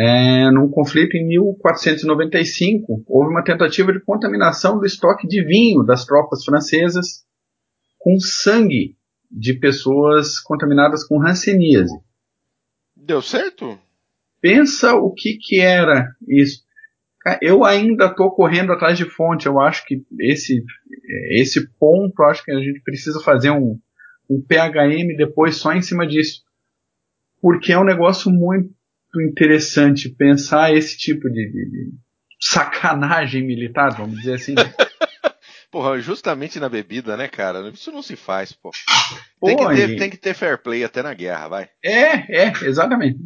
É, 0.00 0.48
num 0.52 0.70
conflito 0.70 1.16
em 1.16 1.26
1495, 1.26 3.02
houve 3.08 3.30
uma 3.30 3.42
tentativa 3.42 3.92
de 3.92 3.98
contaminação 3.98 4.78
do 4.78 4.86
estoque 4.86 5.26
de 5.26 5.42
vinho 5.42 5.82
das 5.82 6.04
tropas 6.04 6.44
francesas 6.44 7.26
com 7.98 8.16
sangue 8.20 8.96
de 9.28 9.54
pessoas 9.54 10.38
contaminadas 10.38 11.04
com 11.04 11.20
hanseníase. 11.20 11.98
Deu 12.96 13.20
certo? 13.20 13.76
Pensa 14.40 14.94
o 14.94 15.12
que, 15.12 15.36
que 15.36 15.58
era 15.58 16.06
isso. 16.28 16.62
Eu 17.42 17.64
ainda 17.64 18.06
estou 18.06 18.30
correndo 18.30 18.72
atrás 18.72 18.96
de 18.96 19.04
fonte. 19.04 19.46
Eu 19.46 19.58
acho 19.60 19.84
que 19.84 20.00
esse, 20.20 20.64
esse 21.32 21.68
ponto, 21.70 22.22
acho 22.22 22.44
que 22.44 22.52
a 22.52 22.60
gente 22.60 22.80
precisa 22.82 23.20
fazer 23.20 23.50
um, 23.50 23.76
um 24.30 24.40
PHM 24.40 25.16
depois 25.16 25.56
só 25.56 25.72
em 25.72 25.82
cima 25.82 26.06
disso. 26.06 26.44
Porque 27.42 27.72
é 27.72 27.78
um 27.80 27.84
negócio 27.84 28.30
muito 28.30 28.77
interessante 29.16 30.08
pensar 30.08 30.74
esse 30.74 30.96
tipo 30.96 31.28
de, 31.28 31.50
de, 31.50 31.90
sacanagem 32.40 33.44
militar, 33.44 33.96
vamos 33.96 34.18
dizer 34.18 34.34
assim. 34.34 34.54
Porra, 35.70 36.00
justamente 36.00 36.58
na 36.58 36.68
bebida, 36.68 37.16
né, 37.16 37.28
cara? 37.28 37.68
Isso 37.68 37.92
não 37.92 38.02
se 38.02 38.16
faz, 38.16 38.52
pô. 38.52 38.70
Tem, 39.44 39.56
pô, 39.56 39.68
que, 39.68 39.76
ter, 39.76 39.96
tem 39.98 40.10
que 40.10 40.16
ter 40.16 40.34
fair 40.34 40.62
play 40.62 40.82
até 40.82 41.02
na 41.02 41.12
guerra, 41.12 41.48
vai. 41.48 41.68
É, 41.84 42.44
é, 42.44 42.52
exatamente. 42.62 43.18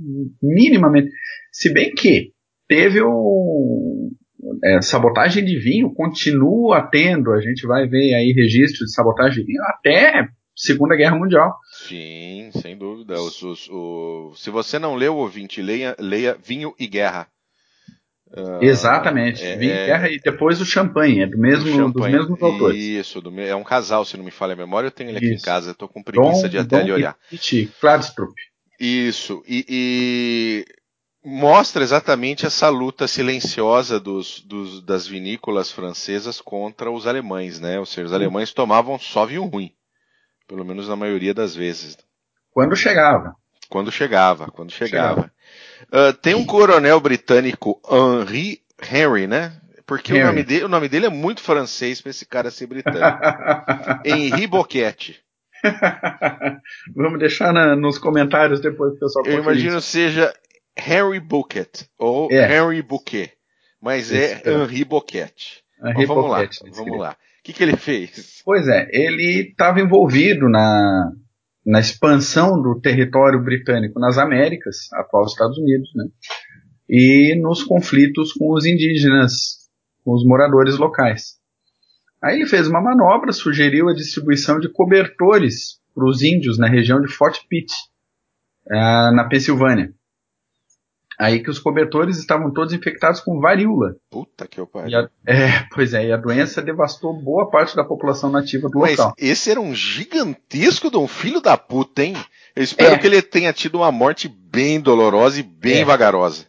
Minimamente. 0.42 1.08
Se 1.52 1.72
bem 1.72 1.94
que 1.94 2.32
teve 2.68 3.00
o. 3.00 4.10
É, 4.64 4.82
sabotagem 4.82 5.44
de 5.44 5.56
vinho 5.60 5.94
continua 5.94 6.82
tendo, 6.90 7.32
a 7.32 7.40
gente 7.40 7.64
vai 7.64 7.86
ver 7.86 8.12
aí 8.14 8.32
registros 8.32 8.88
de 8.88 8.94
sabotagem 8.94 9.40
de 9.40 9.46
vinho 9.46 9.62
até 9.62 10.28
Segunda 10.62 10.94
Guerra 10.94 11.16
Mundial. 11.16 11.58
Sim, 11.88 12.52
sem 12.62 12.78
dúvida. 12.78 13.20
Os, 13.20 13.42
os, 13.42 13.68
o, 13.68 14.32
se 14.36 14.48
você 14.48 14.78
não 14.78 14.94
leu, 14.94 15.16
ouvinte, 15.16 15.60
leia, 15.60 15.96
leia 15.98 16.38
Vinho 16.40 16.72
e 16.78 16.86
Guerra. 16.86 17.26
Uh, 18.28 18.62
Exatamente. 18.62 19.42
É, 19.44 19.56
Vinho 19.56 19.72
e 19.72 19.86
Guerra 19.86 20.08
e 20.08 20.20
depois 20.20 20.60
o 20.60 20.64
Champanhe, 20.64 21.22
é 21.22 21.26
do 21.26 21.36
mesmo, 21.36 21.88
do 21.88 21.92
dos 21.94 22.06
mesmos 22.08 22.40
autores. 22.40 22.80
Isso, 22.80 23.20
do, 23.20 23.40
é 23.40 23.56
um 23.56 23.64
casal, 23.64 24.04
se 24.04 24.16
não 24.16 24.24
me 24.24 24.30
falha 24.30 24.52
a 24.52 24.56
memória, 24.56 24.86
eu 24.86 24.92
tenho 24.92 25.10
ele 25.10 25.16
aqui 25.16 25.32
Isso. 25.32 25.42
em 25.42 25.44
casa, 25.44 25.70
eu 25.70 25.74
tô 25.74 25.88
com 25.88 26.00
preguiça 26.00 26.42
Dom, 26.42 26.48
de 26.48 26.58
até 26.58 26.84
Dom 26.84 26.92
olhar. 26.92 27.16
Kladstrup. 27.80 28.32
Isso, 28.78 29.42
e, 29.48 29.66
e, 29.68 30.64
mostra 31.24 31.82
exatamente 31.82 32.46
essa 32.46 32.68
luta 32.68 33.08
silenciosa 33.08 33.98
dos, 33.98 34.40
dos, 34.40 34.80
das 34.80 35.08
vinícolas 35.08 35.72
francesas 35.72 36.40
contra 36.40 36.88
os 36.88 37.08
alemães, 37.08 37.58
né? 37.58 37.80
Ou 37.80 37.86
seja, 37.86 38.06
os 38.06 38.12
alemães 38.12 38.52
tomavam 38.52 38.96
só 38.96 39.26
vinho 39.26 39.44
ruim. 39.44 39.72
Pelo 40.52 40.66
menos 40.66 40.86
na 40.86 40.94
maioria 40.94 41.32
das 41.32 41.56
vezes. 41.56 41.96
Quando 42.52 42.76
chegava. 42.76 43.34
Quando 43.70 43.90
chegava, 43.90 44.48
quando 44.48 44.70
chegava. 44.70 45.32
chegava. 45.88 46.10
Uh, 46.10 46.12
tem 46.12 46.34
um 46.34 46.44
coronel 46.44 47.00
britânico, 47.00 47.80
Henry 47.90 48.60
Henry, 48.78 49.26
né? 49.26 49.58
Porque 49.86 50.12
o 50.12 50.26
nome, 50.26 50.42
dele, 50.42 50.64
o 50.64 50.68
nome 50.68 50.88
dele 50.90 51.06
é 51.06 51.08
muito 51.08 51.40
francês 51.40 52.02
para 52.02 52.10
esse 52.10 52.26
cara 52.26 52.50
ser 52.50 52.66
britânico. 52.66 53.00
Henri 54.04 54.46
Boquete. 54.46 55.22
Vamos 56.94 57.18
deixar 57.18 57.54
na, 57.54 57.74
nos 57.74 57.96
comentários 57.96 58.60
depois 58.60 58.92
o 58.92 58.98
pessoal 58.98 59.24
Eu 59.24 59.38
imagino 59.38 59.78
isso. 59.78 59.88
seja 59.88 60.34
Henry 60.76 61.18
Bucket 61.18 61.84
ou 61.98 62.30
é. 62.30 62.58
Henry 62.58 62.82
Bouquet, 62.82 63.32
mas 63.80 64.12
é, 64.12 64.42
é 64.44 64.52
Henri 64.52 64.84
Boquete. 64.84 65.64
Henri 65.82 66.04
vamos 66.04 66.26
Boquete, 66.26 66.62
lá, 66.62 66.70
vamos 66.74 66.98
lá. 66.98 67.16
O 67.42 67.44
que, 67.44 67.52
que 67.52 67.62
ele 67.64 67.76
fez? 67.76 68.40
Pois 68.44 68.68
é, 68.68 68.88
ele 68.92 69.48
estava 69.50 69.80
envolvido 69.80 70.48
na, 70.48 71.10
na 71.66 71.80
expansão 71.80 72.62
do 72.62 72.80
território 72.80 73.42
britânico 73.42 73.98
nas 73.98 74.16
Américas, 74.16 74.92
atual 74.92 75.24
Estados 75.24 75.58
Unidos, 75.58 75.90
né? 75.96 76.04
e 76.88 77.34
nos 77.42 77.64
conflitos 77.64 78.32
com 78.32 78.52
os 78.52 78.64
indígenas, 78.64 79.68
com 80.04 80.14
os 80.14 80.24
moradores 80.24 80.78
locais. 80.78 81.36
Aí 82.22 82.36
ele 82.36 82.46
fez 82.46 82.68
uma 82.68 82.80
manobra, 82.80 83.32
sugeriu 83.32 83.88
a 83.88 83.94
distribuição 83.94 84.60
de 84.60 84.68
cobertores 84.72 85.80
para 85.92 86.06
os 86.06 86.22
índios 86.22 86.58
na 86.58 86.68
região 86.68 87.00
de 87.00 87.08
Fort 87.08 87.40
Pitt, 87.48 87.72
uh, 88.68 89.12
na 89.16 89.26
Pensilvânia. 89.28 89.92
Aí 91.18 91.42
que 91.42 91.50
os 91.50 91.58
cobertores 91.58 92.18
estavam 92.18 92.52
todos 92.52 92.72
infectados 92.72 93.20
com 93.20 93.40
varíola. 93.40 93.96
Puta 94.10 94.46
que 94.46 94.64
pariu. 94.66 95.08
É, 95.26 95.66
pois 95.74 95.94
é, 95.94 96.06
e 96.06 96.12
a 96.12 96.16
doença 96.16 96.62
devastou 96.62 97.12
boa 97.12 97.50
parte 97.50 97.76
da 97.76 97.84
população 97.84 98.30
nativa 98.30 98.68
do 98.68 98.78
Mas 98.78 98.98
local. 98.98 99.14
Esse 99.18 99.50
era 99.50 99.60
um 99.60 99.74
gigantesco 99.74 100.90
de 100.90 100.96
um 100.96 101.06
filho 101.06 101.40
da 101.40 101.56
puta, 101.56 102.02
hein? 102.02 102.16
Eu 102.54 102.62
espero 102.62 102.94
é. 102.94 102.98
que 102.98 103.06
ele 103.06 103.22
tenha 103.22 103.52
tido 103.52 103.76
uma 103.76 103.92
morte 103.92 104.28
bem 104.28 104.80
dolorosa 104.80 105.40
e 105.40 105.42
bem 105.42 105.80
é. 105.80 105.84
vagarosa. 105.84 106.46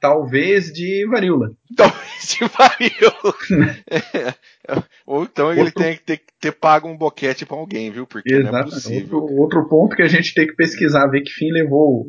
Talvez 0.00 0.70
de 0.70 1.06
varíola. 1.08 1.50
Talvez 1.74 2.36
de 2.38 2.44
varíola. 2.46 4.34
Ou 5.06 5.22
então 5.22 5.46
outro... 5.46 5.60
ele 5.62 5.70
tenha 5.70 5.96
que 5.96 6.02
ter, 6.02 6.20
ter 6.40 6.52
pago 6.52 6.88
um 6.88 6.96
boquete 6.96 7.46
para 7.46 7.56
alguém, 7.56 7.90
viu? 7.90 8.06
Porque 8.06 8.34
Exato. 8.34 8.52
não 8.52 8.58
é 8.58 8.64
possível. 8.64 9.18
Outro, 9.20 9.36
outro, 9.36 9.68
ponto 9.68 9.96
que 9.96 10.02
a 10.02 10.08
gente 10.08 10.34
tem 10.34 10.46
que 10.46 10.54
pesquisar, 10.54 11.06
ver 11.06 11.22
que 11.22 11.30
fim 11.30 11.50
levou 11.50 12.06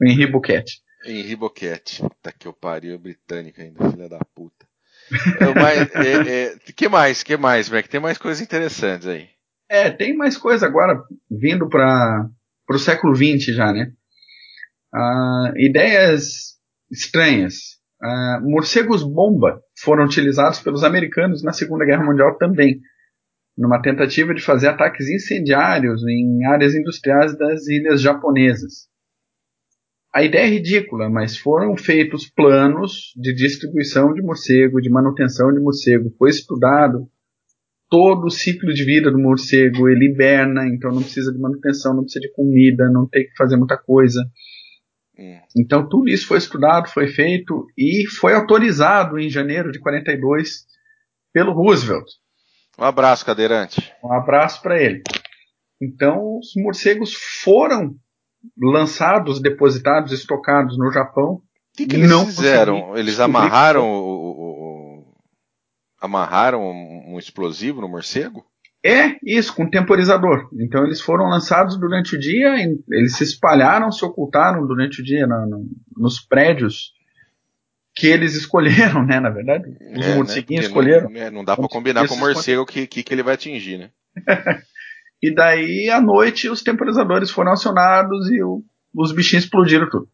o 0.00 0.04
Henri 0.06 0.30
Boquete. 0.30 0.83
Henri 1.04 1.36
Boquete. 1.36 2.02
Tá 2.22 2.32
que 2.32 2.46
eu 2.46 2.52
pariu, 2.52 2.98
britânica 2.98 3.62
ainda, 3.62 3.90
filha 3.90 4.08
da 4.08 4.18
puta. 4.34 4.66
Mas, 5.54 5.94
é, 5.94 6.44
é, 6.44 6.56
que 6.74 6.88
mais? 6.88 7.22
Que 7.22 7.36
mais, 7.36 7.68
Mac? 7.68 7.86
Tem 7.86 8.00
mais 8.00 8.18
coisas 8.18 8.42
interessantes 8.42 9.06
aí. 9.06 9.28
É, 9.68 9.90
tem 9.90 10.16
mais 10.16 10.36
coisa 10.36 10.66
agora 10.66 11.02
vindo 11.30 11.68
para 11.68 12.28
o 12.70 12.78
século 12.78 13.14
XX 13.14 13.54
já, 13.54 13.72
né? 13.72 13.92
Ah, 14.94 15.52
ideias 15.56 16.54
estranhas. 16.90 17.78
Ah, 18.02 18.40
morcegos 18.42 19.02
bomba 19.02 19.60
foram 19.78 20.04
utilizados 20.04 20.60
pelos 20.60 20.84
americanos 20.84 21.42
na 21.42 21.52
Segunda 21.52 21.84
Guerra 21.84 22.04
Mundial 22.04 22.36
também, 22.36 22.80
numa 23.56 23.80
tentativa 23.80 24.34
de 24.34 24.42
fazer 24.42 24.68
ataques 24.68 25.08
incendiários 25.08 26.02
em 26.06 26.44
áreas 26.44 26.74
industriais 26.74 27.36
das 27.36 27.66
ilhas 27.66 28.00
japonesas. 28.00 28.88
A 30.14 30.22
ideia 30.22 30.44
é 30.44 30.48
ridícula, 30.48 31.10
mas 31.10 31.36
foram 31.36 31.76
feitos 31.76 32.30
planos 32.30 33.12
de 33.16 33.34
distribuição 33.34 34.14
de 34.14 34.22
morcego, 34.22 34.80
de 34.80 34.88
manutenção 34.88 35.52
de 35.52 35.58
morcego. 35.58 36.14
Foi 36.16 36.30
estudado 36.30 37.10
todo 37.90 38.26
o 38.26 38.30
ciclo 38.30 38.72
de 38.72 38.84
vida 38.84 39.10
do 39.10 39.18
morcego. 39.18 39.88
Ele 39.88 40.04
hiberna, 40.04 40.68
então 40.68 40.92
não 40.92 41.02
precisa 41.02 41.32
de 41.32 41.38
manutenção, 41.40 41.94
não 41.94 42.04
precisa 42.04 42.20
de 42.20 42.32
comida, 42.32 42.88
não 42.90 43.08
tem 43.08 43.24
que 43.24 43.34
fazer 43.36 43.56
muita 43.56 43.76
coisa. 43.76 44.24
Hum. 45.18 45.40
Então 45.56 45.88
tudo 45.88 46.08
isso 46.08 46.28
foi 46.28 46.38
estudado, 46.38 46.88
foi 46.90 47.08
feito 47.08 47.66
e 47.76 48.06
foi 48.06 48.34
autorizado 48.34 49.18
em 49.18 49.28
janeiro 49.28 49.72
de 49.72 49.80
42 49.80 50.64
pelo 51.32 51.52
Roosevelt. 51.52 52.06
Um 52.78 52.84
abraço, 52.84 53.26
cadeirante. 53.26 53.92
Um 54.02 54.12
abraço 54.12 54.62
para 54.62 54.80
ele. 54.80 55.02
Então 55.82 56.38
os 56.38 56.52
morcegos 56.54 57.12
foram 57.42 57.96
lançados, 58.56 59.40
depositados, 59.40 60.12
estocados 60.12 60.78
no 60.78 60.90
Japão. 60.92 61.34
O 61.34 61.42
que, 61.76 61.86
que 61.86 61.96
eles 61.96 62.10
não 62.10 62.26
fizeram? 62.26 62.96
Eles 62.96 63.18
amarraram 63.18 63.88
o, 63.88 64.30
o, 64.30 65.14
amarraram 66.00 66.62
um 66.62 67.18
explosivo 67.18 67.80
no 67.80 67.88
morcego? 67.88 68.44
É, 68.84 69.16
isso, 69.24 69.54
com 69.54 69.68
temporizador. 69.68 70.46
Então 70.60 70.84
eles 70.84 71.00
foram 71.00 71.24
lançados 71.24 71.78
durante 71.78 72.16
o 72.16 72.20
dia, 72.20 72.54
eles 72.90 73.16
se 73.16 73.24
espalharam, 73.24 73.90
se 73.90 74.04
ocultaram 74.04 74.66
durante 74.66 75.00
o 75.00 75.04
dia 75.04 75.26
na, 75.26 75.46
no, 75.46 75.66
nos 75.96 76.20
prédios 76.20 76.92
que 77.94 78.06
eles 78.08 78.34
escolheram, 78.34 79.06
né, 79.06 79.20
na 79.20 79.30
verdade. 79.30 79.64
Os 79.96 80.06
é, 80.06 80.14
morceguinhos 80.14 80.64
né? 80.64 80.68
escolheram. 80.68 81.08
Não, 81.08 81.20
é, 81.20 81.30
não 81.30 81.44
dá 81.44 81.56
para 81.56 81.66
combinar 81.66 82.06
com 82.06 82.14
o 82.14 82.18
morcego 82.18 82.62
o 82.62 82.66
que, 82.66 82.86
que, 82.86 83.02
que 83.02 83.14
ele 83.14 83.22
vai 83.22 83.34
atingir, 83.34 83.78
né? 83.78 83.90
E 85.24 85.34
daí, 85.34 85.88
à 85.88 86.02
noite, 86.02 86.50
os 86.50 86.62
temporizadores 86.62 87.30
foram 87.30 87.52
acionados 87.52 88.30
e 88.30 88.42
o, 88.42 88.62
os 88.94 89.10
bichinhos 89.10 89.44
explodiram 89.44 89.88
tudo. 89.88 90.06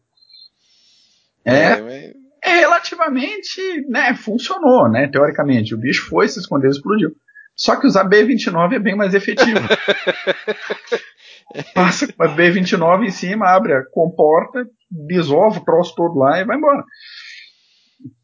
É, 1.43 1.53
é, 1.53 2.13
é, 2.41 2.59
relativamente, 2.59 3.59
né, 3.89 4.15
funcionou, 4.15 4.89
né, 4.89 5.09
teoricamente. 5.09 5.75
O 5.75 5.77
bicho 5.77 6.07
foi, 6.07 6.29
se 6.29 6.39
escondeu 6.39 6.69
e 6.69 6.71
explodiu. 6.71 7.11
Só 7.53 7.75
que 7.75 7.85
usar 7.85 8.07
B29 8.07 8.71
é 8.71 8.79
bem 8.79 8.95
mais 8.95 9.13
efetivo. 9.13 9.59
Passa 11.75 12.07
com 12.13 12.23
a 12.23 12.33
B29 12.33 13.03
em 13.03 13.11
cima, 13.11 13.49
abre 13.49 13.73
a 13.73 13.83
comporta, 13.91 14.65
desova 14.89 15.59
o 15.59 15.65
troço 15.65 15.93
todo 15.93 16.17
lá 16.17 16.39
e 16.39 16.45
vai 16.45 16.55
embora. 16.55 16.85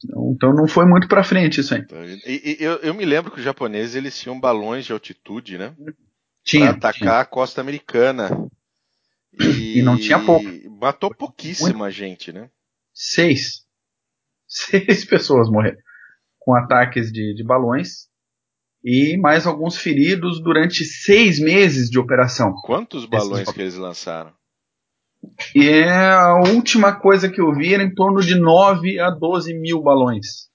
Então, 0.06 0.32
então 0.34 0.54
não 0.54 0.70
foi 0.70 0.86
muito 0.86 1.10
para 1.10 1.22
frente 1.22 1.60
isso 1.60 1.76
aí. 1.76 1.84
E, 2.26 2.62
e, 2.62 2.64
eu, 2.64 2.76
eu, 2.76 2.94
me 2.94 3.04
lembro 3.04 3.30
que 3.30 3.40
os 3.40 3.44
japoneses 3.44 3.94
eles 3.94 4.18
tinham 4.18 4.40
balões 4.40 4.86
de 4.86 4.94
altitude, 4.94 5.58
né? 5.58 5.74
Tinha. 6.48 6.68
Pra 6.68 6.90
atacar 6.90 7.00
tinha. 7.00 7.20
a 7.20 7.26
costa 7.26 7.60
americana. 7.60 8.50
E, 9.40 9.80
e, 9.80 9.82
não 9.84 9.98
tinha 9.98 10.18
pouco. 10.18 10.46
Matou 10.80 11.14
pouquíssima 11.14 11.78
Muito. 11.78 11.92
gente, 11.92 12.32
né? 12.32 12.50
Seis. 12.94 13.66
Seis 14.48 15.04
pessoas 15.04 15.50
morreram. 15.50 15.78
Com 16.40 16.56
ataques 16.56 17.12
de, 17.12 17.36
de 17.36 17.44
balões. 17.44 18.08
E 18.84 19.18
mais 19.18 19.46
alguns 19.46 19.76
feridos 19.76 20.42
durante 20.42 20.86
seis 20.86 21.40
meses 21.40 21.90
de 21.90 22.00
operação. 22.00 22.54
Quantos 22.64 23.06
balões 23.06 23.52
que 23.52 23.60
eles 23.60 23.76
lançaram? 23.76 24.32
E 25.54 25.68
é 25.68 26.14
a 26.14 26.36
última 26.36 26.98
coisa 26.98 27.30
que 27.30 27.42
eu 27.42 27.54
vi 27.54 27.74
era 27.74 27.84
em 27.84 27.94
torno 27.94 28.22
de 28.22 28.36
9 28.36 28.98
a 29.00 29.10
12 29.10 29.54
mil 29.56 29.82
balões 29.82 30.48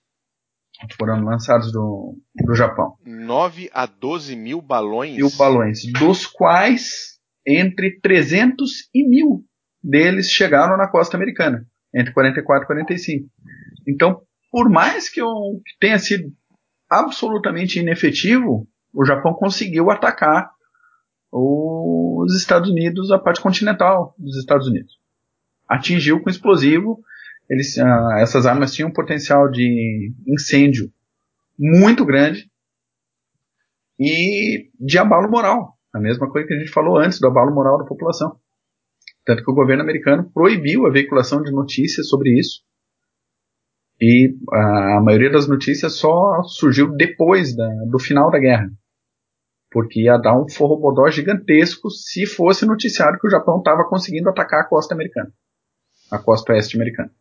foram 0.99 1.23
lançados 1.25 1.73
do, 1.73 2.17
do 2.45 2.55
Japão. 2.55 2.97
9 3.33 3.71
a 3.73 3.87
12 3.87 4.37
mil 4.37 4.61
balões? 4.61 5.17
Mil 5.17 5.31
balões, 5.31 5.81
dos 5.99 6.27
quais 6.27 7.19
entre 7.47 7.99
300 7.99 8.91
e 8.95 9.09
mil 9.09 9.43
deles 9.83 10.29
chegaram 10.29 10.77
na 10.77 10.87
costa 10.87 11.17
americana, 11.17 11.67
entre 11.95 12.13
44 12.13 12.65
e 12.65 12.67
45. 12.67 13.29
Então, 13.89 14.21
por 14.51 14.69
mais 14.69 15.09
que, 15.09 15.23
eu, 15.23 15.63
que 15.65 15.79
tenha 15.81 15.99
sido 15.99 16.31
absolutamente 16.91 17.81
inefetivo, 17.81 18.69
o 18.93 19.03
Japão 19.03 19.33
conseguiu 19.33 19.91
atacar 19.91 20.51
os 21.33 22.37
Estados 22.37 22.69
Unidos, 22.69 23.11
a 23.11 23.19
parte 23.19 23.41
continental 23.41 24.15
dos 24.19 24.37
Estados 24.37 24.69
Unidos. 24.69 24.99
Atingiu 25.67 26.21
com 26.21 26.29
explosivo 26.29 27.03
eles, 27.49 27.79
uh, 27.79 28.13
essas 28.19 28.45
armas 28.45 28.75
tinham 28.75 28.91
um 28.91 28.93
potencial 28.93 29.51
de 29.51 30.13
incêndio 30.27 30.93
muito 31.59 32.05
grande 32.05 32.52
e 33.99 34.71
de 34.79 34.99
abalo 34.99 35.31
moral. 35.31 35.77
A 35.95 36.01
mesma 36.01 36.31
coisa 36.31 36.47
que 36.47 36.55
a 36.55 36.59
gente 36.59 36.71
falou 36.71 36.99
antes 36.99 37.21
do 37.21 37.27
abalo 37.27 37.55
moral 37.55 37.79
da 37.79 37.85
população. 37.85 38.37
Tanto 39.25 39.45
que 39.45 39.51
o 39.51 39.55
governo 39.55 39.83
americano 39.83 40.31
proibiu 40.33 40.87
a 40.87 40.91
veiculação 40.91 41.43
de 41.43 41.53
notícias 41.53 42.09
sobre 42.09 42.39
isso. 42.39 42.63
E 44.01 44.35
a 44.53 45.01
maioria 45.01 45.31
das 45.31 45.47
notícias 45.47 45.97
só 45.97 46.43
surgiu 46.43 46.93
depois 46.97 47.55
da, 47.55 47.69
do 47.89 47.99
final 47.99 48.31
da 48.31 48.39
guerra. 48.39 48.69
Porque 49.71 50.03
ia 50.03 50.19
dar 50.19 50.37
um 50.37 50.49
forrobodó 50.49 51.09
gigantesco 51.09 51.89
se 51.89 52.27
fosse 52.27 52.67
noticiado 52.67 53.19
que 53.19 53.27
o 53.29 53.31
Japão 53.31 53.59
estava 53.59 53.89
conseguindo 53.89 54.29
atacar 54.29 54.63
a 54.63 54.69
costa 54.69 54.95
americana. 54.95 55.33
A 56.11 56.19
costa 56.19 56.53
oeste 56.53 56.77
americana. 56.77 57.13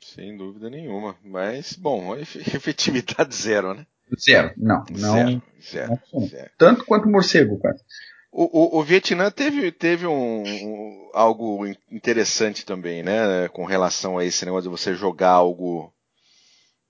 Sem 0.00 0.36
dúvida 0.36 0.68
nenhuma. 0.68 1.16
Mas, 1.24 1.74
bom, 1.74 2.14
efetividade 2.16 3.34
zero, 3.34 3.74
né? 3.74 3.86
Zero. 4.18 4.52
Não. 4.56 4.84
não 4.90 5.14
zero. 5.14 5.42
Zero. 5.62 5.98
Não 6.12 6.26
zero. 6.26 6.50
Tanto 6.58 6.84
quanto 6.84 7.08
morcego, 7.08 7.58
quase. 7.58 7.82
O, 8.32 8.76
o, 8.76 8.78
o, 8.78 8.82
Vietnã 8.84 9.28
teve, 9.28 9.72
teve 9.72 10.06
um, 10.06 10.42
um, 10.44 11.10
algo 11.12 11.66
interessante 11.90 12.64
também, 12.64 13.02
né? 13.02 13.48
Com 13.48 13.64
relação 13.64 14.18
a 14.18 14.24
esse 14.24 14.44
negócio 14.44 14.70
de 14.70 14.76
você 14.76 14.94
jogar 14.94 15.30
algo 15.30 15.92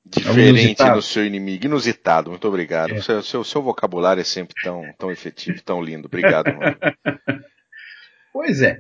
diferente 0.05 0.83
no 0.85 1.01
seu 1.01 1.25
inimigo. 1.25 1.65
Inusitado, 1.65 2.31
muito 2.31 2.47
obrigado. 2.47 2.95
É. 2.95 3.01
Seu, 3.01 3.23
seu, 3.23 3.45
seu, 3.45 3.63
vocabulário 3.63 4.21
é 4.21 4.25
sempre 4.25 4.55
tão, 4.63 4.83
tão 4.99 5.11
efetivo, 5.11 5.63
tão 5.63 5.83
lindo. 5.83 6.07
Obrigado, 6.07 6.53
mano. 6.55 6.77
pois 8.33 8.61
é. 8.61 8.79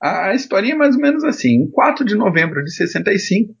A, 0.00 0.28
a 0.28 0.34
historinha 0.34 0.74
é 0.74 0.78
mais 0.78 0.94
ou 0.94 1.00
menos 1.00 1.24
assim. 1.24 1.62
Em 1.62 1.70
4 1.70 2.04
de 2.04 2.14
novembro 2.14 2.62
de 2.62 2.72
65, 2.72 3.54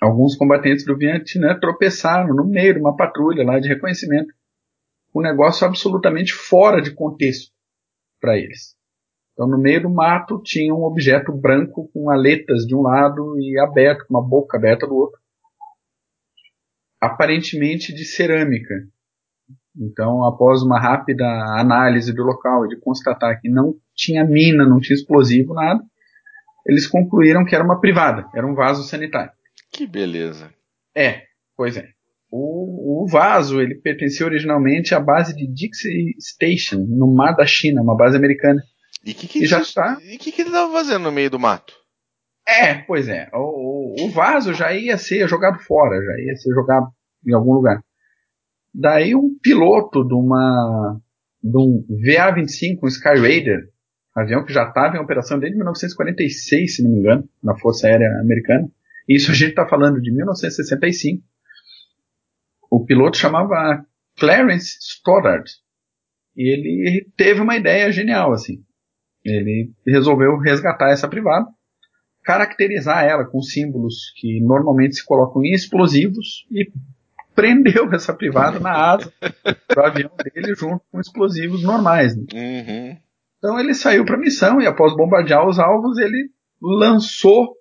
alguns 0.00 0.36
combatentes 0.36 0.84
do 0.84 0.96
Vietnã 0.96 1.58
tropeçaram 1.58 2.34
no 2.34 2.44
meio 2.44 2.74
de 2.74 2.80
uma 2.80 2.96
patrulha 2.96 3.44
lá 3.44 3.58
de 3.58 3.68
reconhecimento 3.68 4.32
um 5.14 5.22
negócio 5.22 5.66
absolutamente 5.66 6.32
fora 6.34 6.82
de 6.82 6.94
contexto 6.94 7.50
para 8.20 8.36
eles. 8.36 8.76
Então, 9.32 9.46
no 9.46 9.58
meio 9.58 9.82
do 9.82 9.90
mato 9.90 10.40
tinha 10.42 10.74
um 10.74 10.84
objeto 10.84 11.32
branco 11.32 11.90
com 11.92 12.10
aletas 12.10 12.66
de 12.66 12.74
um 12.74 12.82
lado 12.82 13.38
e 13.38 13.58
aberto, 13.58 14.06
com 14.06 14.14
uma 14.14 14.26
boca 14.26 14.56
aberta 14.56 14.86
do 14.86 14.94
outro. 14.94 15.18
Aparentemente 17.00 17.94
de 17.94 18.04
cerâmica. 18.04 18.74
Então, 19.78 20.24
após 20.24 20.62
uma 20.62 20.80
rápida 20.80 21.26
análise 21.58 22.14
do 22.14 22.22
local 22.22 22.64
e 22.64 22.68
de 22.68 22.80
constatar 22.80 23.38
que 23.40 23.48
não 23.48 23.74
tinha 23.94 24.24
mina, 24.24 24.66
não 24.66 24.80
tinha 24.80 24.96
explosivo, 24.96 25.52
nada, 25.52 25.82
eles 26.66 26.86
concluíram 26.86 27.44
que 27.44 27.54
era 27.54 27.64
uma 27.64 27.78
privada, 27.78 28.26
era 28.34 28.46
um 28.46 28.54
vaso 28.54 28.82
sanitário. 28.82 29.32
Que 29.76 29.86
beleza. 29.86 30.50
É, 30.94 31.24
pois 31.54 31.76
é. 31.76 31.90
O, 32.30 33.04
o, 33.04 33.06
vaso 33.06 33.60
ele 33.60 33.74
pertencia 33.74 34.24
originalmente 34.24 34.94
à 34.94 35.00
base 35.00 35.36
de 35.36 35.46
Dixie 35.46 36.14
Station, 36.18 36.78
no 36.88 37.14
mar 37.14 37.36
da 37.36 37.44
China, 37.44 37.82
uma 37.82 37.94
base 37.94 38.16
americana. 38.16 38.62
E 39.04 39.12
que 39.12 39.28
que 39.28 39.44
e 39.44 39.46
já 39.46 39.60
está. 39.60 39.98
E 40.02 40.16
o 40.16 40.18
que, 40.18 40.32
que 40.32 40.40
ele 40.40 40.48
estava 40.48 40.72
fazendo 40.72 41.02
no 41.02 41.12
meio 41.12 41.28
do 41.28 41.38
mato? 41.38 41.74
É, 42.48 42.74
pois 42.74 43.06
é. 43.06 43.28
O, 43.34 43.98
o, 44.00 44.06
o, 44.06 44.10
vaso 44.10 44.54
já 44.54 44.72
ia 44.72 44.96
ser 44.96 45.28
jogado 45.28 45.58
fora, 45.58 46.02
já 46.02 46.24
ia 46.24 46.36
ser 46.36 46.54
jogado 46.54 46.86
em 47.26 47.34
algum 47.34 47.52
lugar. 47.52 47.84
Daí 48.72 49.14
um 49.14 49.38
piloto 49.42 50.06
de 50.08 50.14
uma 50.14 50.98
de 51.42 51.58
um 51.58 51.84
VA-25, 51.88 52.78
um 52.82 52.88
Sky 52.88 53.20
Raider, 53.20 53.68
avião 54.14 54.42
que 54.42 54.54
já 54.54 54.66
estava 54.66 54.96
em 54.96 55.00
operação 55.00 55.38
desde 55.38 55.56
1946, 55.56 56.76
se 56.76 56.82
não 56.82 56.90
me 56.90 56.98
engano, 56.98 57.28
na 57.42 57.56
Força 57.58 57.86
Aérea 57.86 58.08
Americana. 58.22 58.70
Isso 59.08 59.30
a 59.30 59.34
gente 59.34 59.50
está 59.50 59.66
falando 59.66 60.00
de 60.00 60.12
1965 60.12 61.22
o 62.70 62.84
piloto 62.84 63.16
chamava 63.16 63.84
Clarence 64.18 64.78
Stoddard. 64.80 65.50
E 66.36 66.52
ele 66.52 67.10
teve 67.16 67.40
uma 67.40 67.56
ideia 67.56 67.90
genial, 67.90 68.32
assim. 68.32 68.62
Ele 69.24 69.72
resolveu 69.86 70.38
resgatar 70.38 70.90
essa 70.90 71.08
privada, 71.08 71.46
caracterizar 72.22 73.04
ela 73.04 73.24
com 73.24 73.40
símbolos 73.40 74.12
que 74.16 74.40
normalmente 74.40 74.96
se 74.96 75.04
colocam 75.04 75.42
em 75.44 75.52
explosivos 75.52 76.46
e 76.50 76.70
prendeu 77.34 77.90
essa 77.94 78.14
privada 78.14 78.60
na 78.60 78.72
asa 78.72 79.12
do 79.74 79.80
avião 79.80 80.10
dele 80.22 80.54
junto 80.54 80.82
com 80.90 81.00
explosivos 81.00 81.62
normais. 81.62 82.16
Né? 82.16 82.24
Uhum. 82.34 82.96
Então 83.38 83.58
ele 83.58 83.74
saiu 83.74 84.04
para 84.04 84.16
a 84.16 84.20
missão 84.20 84.60
e 84.60 84.66
após 84.66 84.94
bombardear 84.94 85.46
os 85.46 85.58
alvos 85.58 85.98
ele 85.98 86.30
lançou 86.60 87.55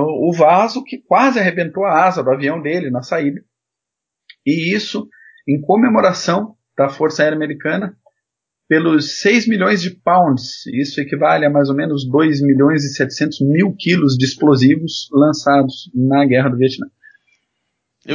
o 0.00 0.32
vaso 0.32 0.82
que 0.84 0.98
quase 0.98 1.38
arrebentou 1.38 1.84
a 1.84 2.04
asa 2.04 2.22
do 2.22 2.30
avião 2.30 2.60
dele 2.60 2.90
na 2.90 3.02
saída 3.02 3.42
e 4.46 4.74
isso 4.74 5.08
em 5.46 5.60
comemoração 5.60 6.56
da 6.76 6.88
Força 6.88 7.22
Aérea 7.22 7.36
Americana 7.36 7.96
pelos 8.68 9.20
6 9.20 9.48
milhões 9.48 9.82
de 9.82 9.90
pounds, 9.90 10.64
isso 10.66 10.98
equivale 11.00 11.44
a 11.44 11.50
mais 11.50 11.68
ou 11.68 11.74
menos 11.74 12.08
2 12.08 12.40
milhões 12.40 12.84
e 12.84 12.94
700 12.94 13.40
mil 13.42 13.74
quilos 13.78 14.16
de 14.16 14.24
explosivos 14.24 15.08
lançados 15.12 15.90
na 15.94 16.24
Guerra 16.24 16.48
do 16.48 16.56
Vietnã. 16.56 16.86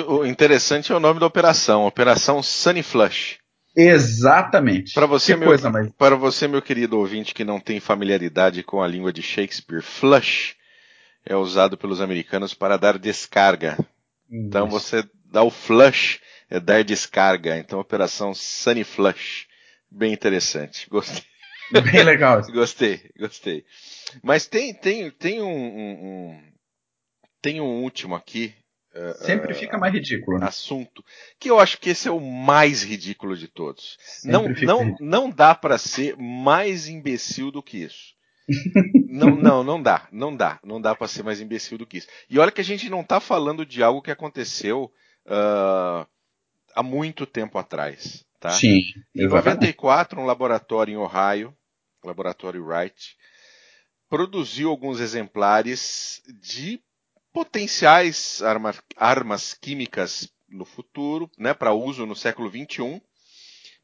O 0.07 0.25
interessante 0.25 0.91
é 0.91 0.95
o 0.95 0.99
nome 0.99 1.19
da 1.19 1.27
operação, 1.27 1.85
Operação 1.85 2.41
Sunny 2.41 2.81
Flush. 2.81 3.37
Exatamente. 3.75 4.95
Para 4.95 5.05
você, 5.05 5.35
meu, 5.35 5.51
para 5.95 6.15
você, 6.15 6.47
meu 6.47 6.63
querido 6.63 6.97
ouvinte 6.97 7.35
que 7.35 7.43
não 7.43 7.59
tem 7.59 7.79
familiaridade 7.79 8.63
com 8.63 8.81
a 8.81 8.87
língua 8.87 9.13
de 9.13 9.21
Shakespeare, 9.21 9.83
flush 9.83 10.55
é 11.27 11.35
usado 11.35 11.77
pelos 11.77 12.01
americanos 12.01 12.53
para 12.53 12.77
dar 12.77 12.97
descarga. 12.97 13.77
Então 14.29 14.67
você 14.67 15.03
dá 15.25 15.43
o 15.43 15.49
flush, 15.49 16.19
é 16.49 16.59
dar 16.59 16.83
descarga. 16.83 17.57
Então, 17.57 17.79
operação 17.79 18.33
Sunny 18.33 18.83
Flush. 18.83 19.47
Bem 19.89 20.13
interessante. 20.13 20.89
Gostei. 20.89 21.23
Bem 21.71 22.03
legal. 22.03 22.41
gostei, 22.51 23.09
gostei. 23.17 23.65
Mas 24.23 24.47
tem, 24.47 24.73
tem, 24.73 25.11
tem 25.11 25.41
um, 25.41 25.47
um, 25.47 25.91
um 25.91 26.43
tem 27.41 27.61
um 27.61 27.83
último 27.83 28.15
aqui. 28.15 28.53
Uh, 28.93 29.13
Sempre 29.25 29.53
fica 29.53 29.77
mais 29.77 29.93
ridículo. 29.93 30.39
Né? 30.39 30.47
Assunto 30.47 31.03
que 31.39 31.49
eu 31.49 31.59
acho 31.59 31.77
que 31.77 31.89
esse 31.89 32.07
é 32.07 32.11
o 32.11 32.19
mais 32.19 32.83
ridículo 32.83 33.37
de 33.37 33.47
todos. 33.47 33.97
não, 34.23 34.47
não, 34.63 34.95
não 34.99 35.29
dá 35.29 35.53
para 35.53 35.77
ser 35.77 36.17
mais 36.17 36.87
imbecil 36.87 37.51
do 37.51 37.61
que 37.61 37.77
isso. 37.83 38.16
Não, 39.07 39.35
não, 39.35 39.63
não 39.63 39.81
dá, 39.81 40.07
não 40.11 40.35
dá, 40.35 40.59
não 40.63 40.79
dá 40.79 40.95
para 40.95 41.07
ser 41.07 41.23
mais 41.23 41.41
imbecil 41.41 41.77
do 41.77 41.85
que 41.85 41.97
isso. 41.97 42.07
E 42.29 42.39
olha 42.39 42.51
que 42.51 42.61
a 42.61 42.63
gente 42.63 42.89
não 42.89 43.03
tá 43.03 43.19
falando 43.19 43.65
de 43.65 43.83
algo 43.83 44.01
que 44.01 44.11
aconteceu 44.11 44.91
uh, 45.25 46.07
há 46.73 46.83
muito 46.83 47.25
tempo 47.25 47.57
atrás. 47.57 48.25
Tá? 48.39 48.51
Sim. 48.51 48.79
Em 49.15 49.27
94, 49.27 50.19
um 50.19 50.25
laboratório 50.25 50.93
em 50.93 50.97
Ohio, 50.97 51.55
laboratório 52.03 52.63
Wright, 52.63 53.17
produziu 54.09 54.69
alguns 54.69 54.99
exemplares 54.99 56.21
de 56.41 56.81
potenciais 57.33 58.41
arma, 58.41 58.73
armas 58.95 59.53
químicas 59.53 60.31
no 60.47 60.63
futuro, 60.63 61.29
né, 61.37 61.53
para 61.53 61.73
uso 61.73 62.05
no 62.05 62.15
século 62.15 62.49
21, 62.49 63.01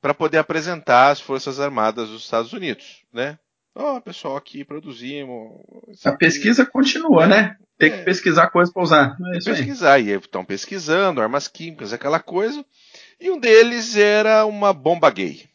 para 0.02 0.14
poder 0.14 0.38
apresentar 0.38 1.12
às 1.12 1.20
Forças 1.20 1.60
Armadas 1.60 2.10
dos 2.10 2.24
Estados 2.24 2.54
Unidos, 2.54 3.04
né? 3.12 3.38
Ó, 3.76 3.98
oh, 3.98 4.02
pessoal, 4.02 4.38
aqui 4.38 4.64
produzimos. 4.64 5.60
A 6.06 6.12
pesquisa 6.12 6.64
continua, 6.64 7.24
é, 7.24 7.28
né? 7.28 7.58
Tem 7.78 7.92
é. 7.92 7.98
que 7.98 8.04
pesquisar 8.06 8.48
coisas 8.52 8.72
para 8.72 8.84
usar. 8.84 9.18
É 9.34 9.40
pesquisar, 9.44 9.94
aí. 9.94 10.10
e 10.10 10.14
estão 10.14 10.46
pesquisando 10.46 11.22
armas 11.22 11.48
químicas, 11.48 11.92
aquela 11.92 12.20
coisa. 12.20 12.64
E 13.20 13.32
um 13.32 13.40
deles 13.40 13.96
era 13.96 14.46
uma 14.46 14.74
bomba 14.74 15.10
gay. 15.10 15.46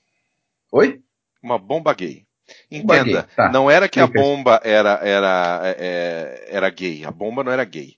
Oi? 0.73 1.01
Uma 1.41 1.59
bomba 1.59 1.95
gay. 1.95 2.27
Entenda, 2.71 3.23
gay. 3.23 3.37
Tá. 3.37 3.53
não 3.53 3.71
era 3.71 3.89
que 3.89 4.01
a 4.01 4.07
bomba 4.07 4.61
era, 4.65 4.99
era, 5.03 5.61
é, 5.65 5.77
é, 5.79 6.57
era 6.57 6.71
gay, 6.71 7.05
a 7.05 7.13
bomba 7.13 7.45
não 7.45 7.53
era 7.53 7.65
gay. 7.65 7.97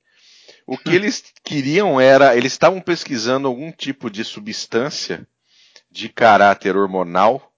O 0.67 0.77
que 0.77 0.91
eles 0.95 1.33
queriam 1.43 1.99
era, 1.99 2.37
eles 2.37 2.53
estavam 2.53 2.81
pesquisando 2.81 3.49
algum 3.49 3.73
tipo 3.73 4.11
de 4.11 4.23
substância 4.23 5.27
de 5.91 6.11
caráter 6.11 6.77
hormonal 6.77 7.50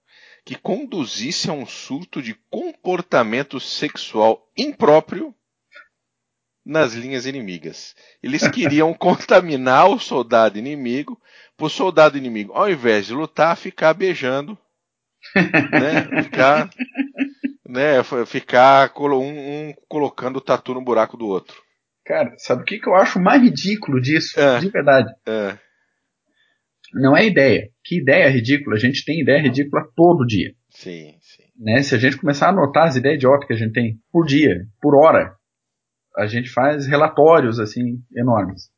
que 0.45 0.55
conduzisse 0.55 1.49
a 1.49 1.53
um 1.53 1.65
surto 1.65 2.21
de 2.21 2.33
comportamento 2.49 3.59
sexual 3.59 4.49
impróprio 4.57 5.33
nas 6.65 6.93
linhas 6.93 7.25
inimigas. 7.25 7.95
Eles 8.21 8.47
queriam 8.49 8.93
contaminar 8.93 9.89
o 9.89 9.99
soldado 9.99 10.57
inimigo, 10.57 11.19
para 11.55 11.67
o 11.67 11.69
soldado 11.69 12.17
inimigo, 12.17 12.53
ao 12.53 12.69
invés 12.69 13.05
de 13.05 13.13
lutar, 13.13 13.55
ficar 13.55 13.93
beijando, 13.93 14.57
né? 15.35 16.23
Ficar, 16.23 16.69
né? 17.67 18.03
Ficar 18.25 18.91
um, 18.99 19.69
um 19.69 19.73
colocando 19.87 20.37
o 20.37 20.41
tatu 20.41 20.73
no 20.73 20.83
buraco 20.83 21.15
do 21.15 21.27
outro. 21.27 21.61
Cara, 22.05 22.33
sabe 22.37 22.63
o 22.63 22.65
que, 22.65 22.79
que 22.79 22.87
eu 22.87 22.95
acho 22.95 23.19
mais 23.19 23.41
ridículo 23.41 24.01
disso? 24.01 24.37
É, 24.39 24.59
de 24.59 24.69
verdade. 24.69 25.13
É. 25.25 25.57
Não 26.93 27.15
é 27.15 27.25
ideia. 27.25 27.69
Que 27.83 27.99
ideia 27.99 28.29
ridícula? 28.29 28.75
A 28.75 28.79
gente 28.79 29.03
tem 29.03 29.21
ideia 29.21 29.41
ridícula 29.41 29.83
todo 29.95 30.25
dia. 30.25 30.53
Sim, 30.69 31.15
sim. 31.21 31.43
Né? 31.57 31.81
Se 31.81 31.95
a 31.95 31.97
gente 31.97 32.17
começar 32.17 32.47
a 32.47 32.49
anotar 32.49 32.87
as 32.87 32.95
ideias 32.95 33.17
idiotas 33.17 33.47
que 33.47 33.53
a 33.53 33.57
gente 33.57 33.73
tem 33.73 33.99
por 34.11 34.25
dia, 34.25 34.65
por 34.81 34.95
hora, 34.95 35.35
a 36.17 36.27
gente 36.27 36.49
faz 36.49 36.87
relatórios 36.87 37.59
assim 37.59 37.99
enormes. 38.15 38.71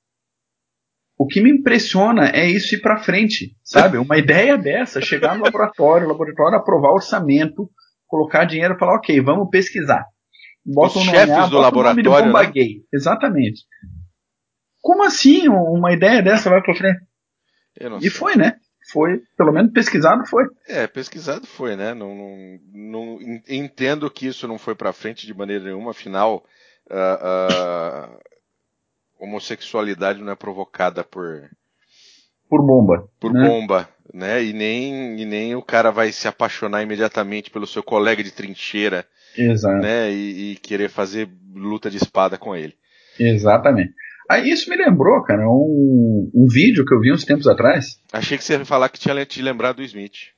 o 1.17 1.25
que 1.25 1.41
me 1.41 1.49
impressiona 1.49 2.30
é 2.30 2.45
isso 2.45 2.75
ir 2.75 2.82
para 2.82 2.97
frente, 2.97 3.56
sabe? 3.63 3.97
Uma 3.97 4.17
ideia 4.17 4.58
dessa, 4.58 5.01
chegar 5.01 5.38
no 5.38 5.45
laboratório, 5.45 6.06
o 6.06 6.10
laboratório 6.10 6.58
aprovar 6.58 6.91
orçamento, 6.91 7.69
colocar 8.06 8.45
dinheiro 8.45 8.75
e 8.75 8.78
falar, 8.78 8.97
ok, 8.97 9.21
vamos 9.21 9.49
pesquisar. 9.49 10.06
Bota 10.65 10.99
Os 10.99 11.08
um 11.08 11.12
chefes 11.12 11.28
nome, 11.28 11.49
do 11.49 11.58
laboratório, 11.60 12.34
né? 12.34 12.51
Exatamente. 12.91 13.62
Como 14.82 15.04
assim 15.04 15.47
uma 15.47 15.93
ideia 15.93 16.21
dessa 16.21 16.49
vai 16.49 16.62
para 16.62 16.75
frente? 16.75 16.99
E 18.01 18.09
foi, 18.09 18.35
né? 18.35 18.57
Foi, 18.91 19.23
pelo 19.35 19.51
menos 19.51 19.71
pesquisado 19.71 20.25
foi. 20.25 20.45
É, 20.67 20.85
pesquisado 20.85 21.47
foi, 21.47 21.75
né? 21.75 21.93
Não, 21.93 22.15
não, 22.15 22.59
não 22.71 23.19
entendo 23.49 24.09
que 24.11 24.27
isso 24.27 24.47
não 24.47 24.59
foi 24.59 24.75
para 24.75 24.93
frente 24.93 25.25
de 25.25 25.33
maneira 25.33 25.63
nenhuma, 25.63 25.91
afinal, 25.91 26.45
uh, 26.88 28.19
homossexualidade 29.19 30.21
não 30.21 30.31
é 30.31 30.35
provocada 30.35 31.03
por 31.03 31.49
por 32.47 32.61
bomba, 32.61 33.09
por 33.19 33.33
né? 33.33 33.47
bomba, 33.47 33.89
né? 34.13 34.43
E 34.43 34.53
nem 34.53 35.19
e 35.19 35.25
nem 35.25 35.55
o 35.55 35.63
cara 35.63 35.91
vai 35.91 36.11
se 36.11 36.27
apaixonar 36.27 36.83
imediatamente 36.83 37.49
pelo 37.49 37.65
seu 37.65 37.81
colega 37.81 38.23
de 38.23 38.31
trincheira, 38.31 39.05
Exato. 39.35 39.77
né? 39.77 40.11
E, 40.11 40.51
e 40.51 40.55
querer 40.57 40.89
fazer 40.89 41.27
luta 41.55 41.89
de 41.89 41.97
espada 41.97 42.38
com 42.38 42.55
ele. 42.55 42.75
Exatamente. 43.19 43.93
Aí 44.29 44.49
isso 44.49 44.69
me 44.69 44.75
lembrou, 44.75 45.23
cara, 45.23 45.47
um, 45.47 46.31
um 46.33 46.47
vídeo 46.47 46.85
que 46.85 46.93
eu 46.93 46.99
vi 46.99 47.11
uns 47.11 47.23
tempos 47.23 47.47
atrás. 47.47 48.01
Achei 48.11 48.38
que 48.38 48.43
você 48.43 48.57
ia 48.57 48.65
falar 48.65 48.89
que 48.89 48.99
tinha 48.99 49.25
te 49.25 49.41
lembrado 49.41 49.77
do 49.77 49.83
Smith. 49.83 50.33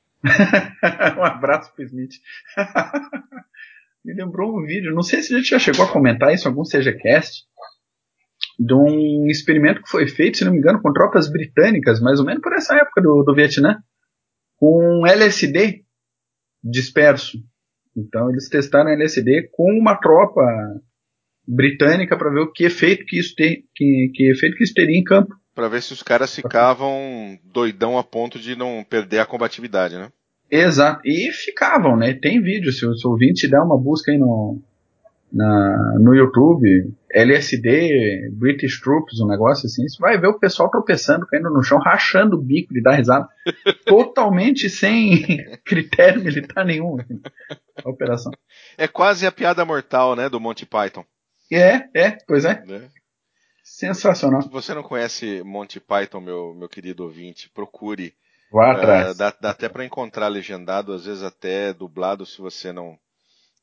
um 1.17 1.23
abraço 1.23 1.73
pro 1.73 1.85
Smith. 1.85 2.15
me 4.03 4.13
lembrou 4.13 4.57
um 4.57 4.65
vídeo, 4.65 4.93
não 4.93 5.03
sei 5.03 5.21
se 5.21 5.33
a 5.33 5.37
gente 5.37 5.49
já 5.49 5.59
chegou 5.59 5.85
a 5.85 5.91
comentar 5.91 6.33
isso 6.33 6.47
em 6.47 6.51
algum 6.51 6.63
CGCast, 6.63 7.43
de 8.59 8.73
um 8.73 9.27
experimento 9.27 9.81
que 9.83 9.89
foi 9.89 10.07
feito, 10.07 10.37
se 10.37 10.45
não 10.45 10.51
me 10.51 10.57
engano, 10.57 10.81
com 10.81 10.93
tropas 10.93 11.29
britânicas, 11.29 11.99
mais 11.99 12.19
ou 12.19 12.25
menos 12.25 12.41
por 12.41 12.53
essa 12.53 12.75
época 12.75 13.01
do, 13.01 13.23
do 13.23 13.35
Vietnã, 13.35 13.77
com 14.57 15.05
LSD 15.05 15.83
disperso. 16.63 17.37
Então 17.95 18.29
eles 18.29 18.49
testaram 18.49 18.91
LSD 18.91 19.49
com 19.51 19.71
uma 19.77 19.95
tropa 19.95 20.41
britânica 21.47 22.17
para 22.17 22.29
ver 22.29 22.41
o 22.41 22.51
que 22.51 22.65
efeito 22.65 23.05
que 23.05 23.19
isso 23.19 23.33
tem, 23.35 23.63
que, 23.73 24.11
que 24.13 24.31
efeito 24.31 24.57
que 24.57 24.63
isso 24.63 24.73
teria 24.73 24.97
em 24.97 25.03
campo. 25.03 25.35
Para 25.55 25.69
ver 25.69 25.81
se 25.81 25.93
os 25.93 26.03
caras 26.03 26.35
ficavam 26.35 27.39
doidão 27.43 27.97
a 27.97 28.03
ponto 28.03 28.37
de 28.37 28.55
não 28.55 28.85
perder 28.87 29.19
a 29.19 29.25
combatividade, 29.25 29.95
né? 29.95 30.09
Exato. 30.51 31.01
E 31.03 31.31
ficavam, 31.31 31.97
né? 31.97 32.13
Tem 32.13 32.41
vídeo, 32.41 32.71
se 32.71 32.85
o, 32.85 32.93
ouvinte 33.05 33.47
der 33.47 33.59
uma 33.59 33.77
busca 33.77 34.11
aí 34.11 34.17
no, 34.17 34.61
na, 35.31 35.97
no 35.99 36.15
YouTube, 36.15 36.93
LSD, 37.11 38.29
British 38.33 38.79
Troops, 38.79 39.19
um 39.19 39.27
negócio 39.27 39.65
assim, 39.65 39.87
você 39.87 39.97
vai 39.99 40.17
ver 40.17 40.27
o 40.27 40.39
pessoal 40.39 40.69
tropeçando, 40.69 41.25
caindo 41.25 41.49
no 41.49 41.63
chão, 41.63 41.79
rachando 41.79 42.37
o 42.37 42.41
bico 42.41 42.73
de 42.73 42.81
dar 42.81 42.95
risada, 42.95 43.27
totalmente 43.85 44.69
sem 44.69 45.25
critério 45.65 46.23
militar 46.23 46.65
nenhum, 46.65 46.99
assim, 46.99 47.19
a 47.83 47.89
operação. 47.89 48.31
É 48.77 48.87
quase 48.87 49.25
a 49.25 49.31
piada 49.31 49.65
mortal, 49.65 50.15
né, 50.15 50.29
do 50.29 50.39
Monty 50.39 50.65
Python. 50.65 51.03
É, 51.51 51.89
é, 51.93 52.11
pois 52.27 52.45
é. 52.45 52.63
é. 52.67 52.89
Sensacional. 53.63 54.41
Se 54.41 54.49
você 54.49 54.73
não 54.73 54.83
conhece 54.83 55.43
Monty 55.43 55.79
Python, 55.79 56.21
meu, 56.21 56.53
meu 56.53 56.69
querido 56.69 57.03
ouvinte, 57.03 57.49
procure. 57.49 58.13
Vá 58.51 58.71
atrás. 58.71 59.11
Uh, 59.11 59.17
dá, 59.17 59.35
dá 59.41 59.49
até 59.49 59.67
para 59.67 59.85
encontrar 59.85 60.27
legendado, 60.29 60.93
às 60.93 61.05
vezes 61.05 61.21
até 61.21 61.73
dublado, 61.73 62.25
se 62.25 62.39
você 62.39 62.71
não 62.71 62.97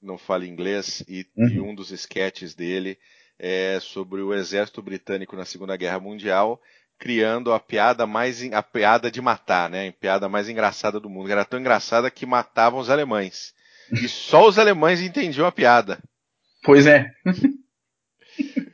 não 0.03 0.19
fala 0.19 0.47
inglês, 0.47 1.03
e, 1.09 1.27
uhum. 1.35 1.49
e 1.49 1.61
um 1.61 1.75
dos 1.75 1.91
esquetes 1.91 2.55
dele 2.55 2.99
é 3.39 3.79
sobre 3.81 4.21
o 4.21 4.35
exército 4.35 4.83
britânico 4.83 5.35
na 5.35 5.47
Segunda 5.47 5.77
Guerra 5.77 5.99
Mundial, 5.99 6.61
criando 6.99 7.53
a 7.53 7.59
piada 7.59 8.07
mais 8.07 8.43
a 8.53 8.63
piada 8.63 9.11
de 9.11 9.21
matar, 9.21 9.69
né? 9.69 9.89
A 9.89 9.93
piada 9.93 10.29
mais 10.29 10.49
engraçada 10.49 11.01
do 11.01 11.11
mundo. 11.11 11.31
Era 11.31 11.45
tão 11.45 11.59
engraçada 11.59 12.11
que 12.11 12.27
matavam 12.27 12.79
os 12.79 12.91
alemães. 12.91 13.55
E 13.91 14.07
só 14.09 14.47
os 14.47 14.59
alemães 14.59 15.01
entendiam 15.01 15.47
a 15.47 15.53
piada. 15.53 15.99
Pois 16.63 16.87
é. 16.87 17.11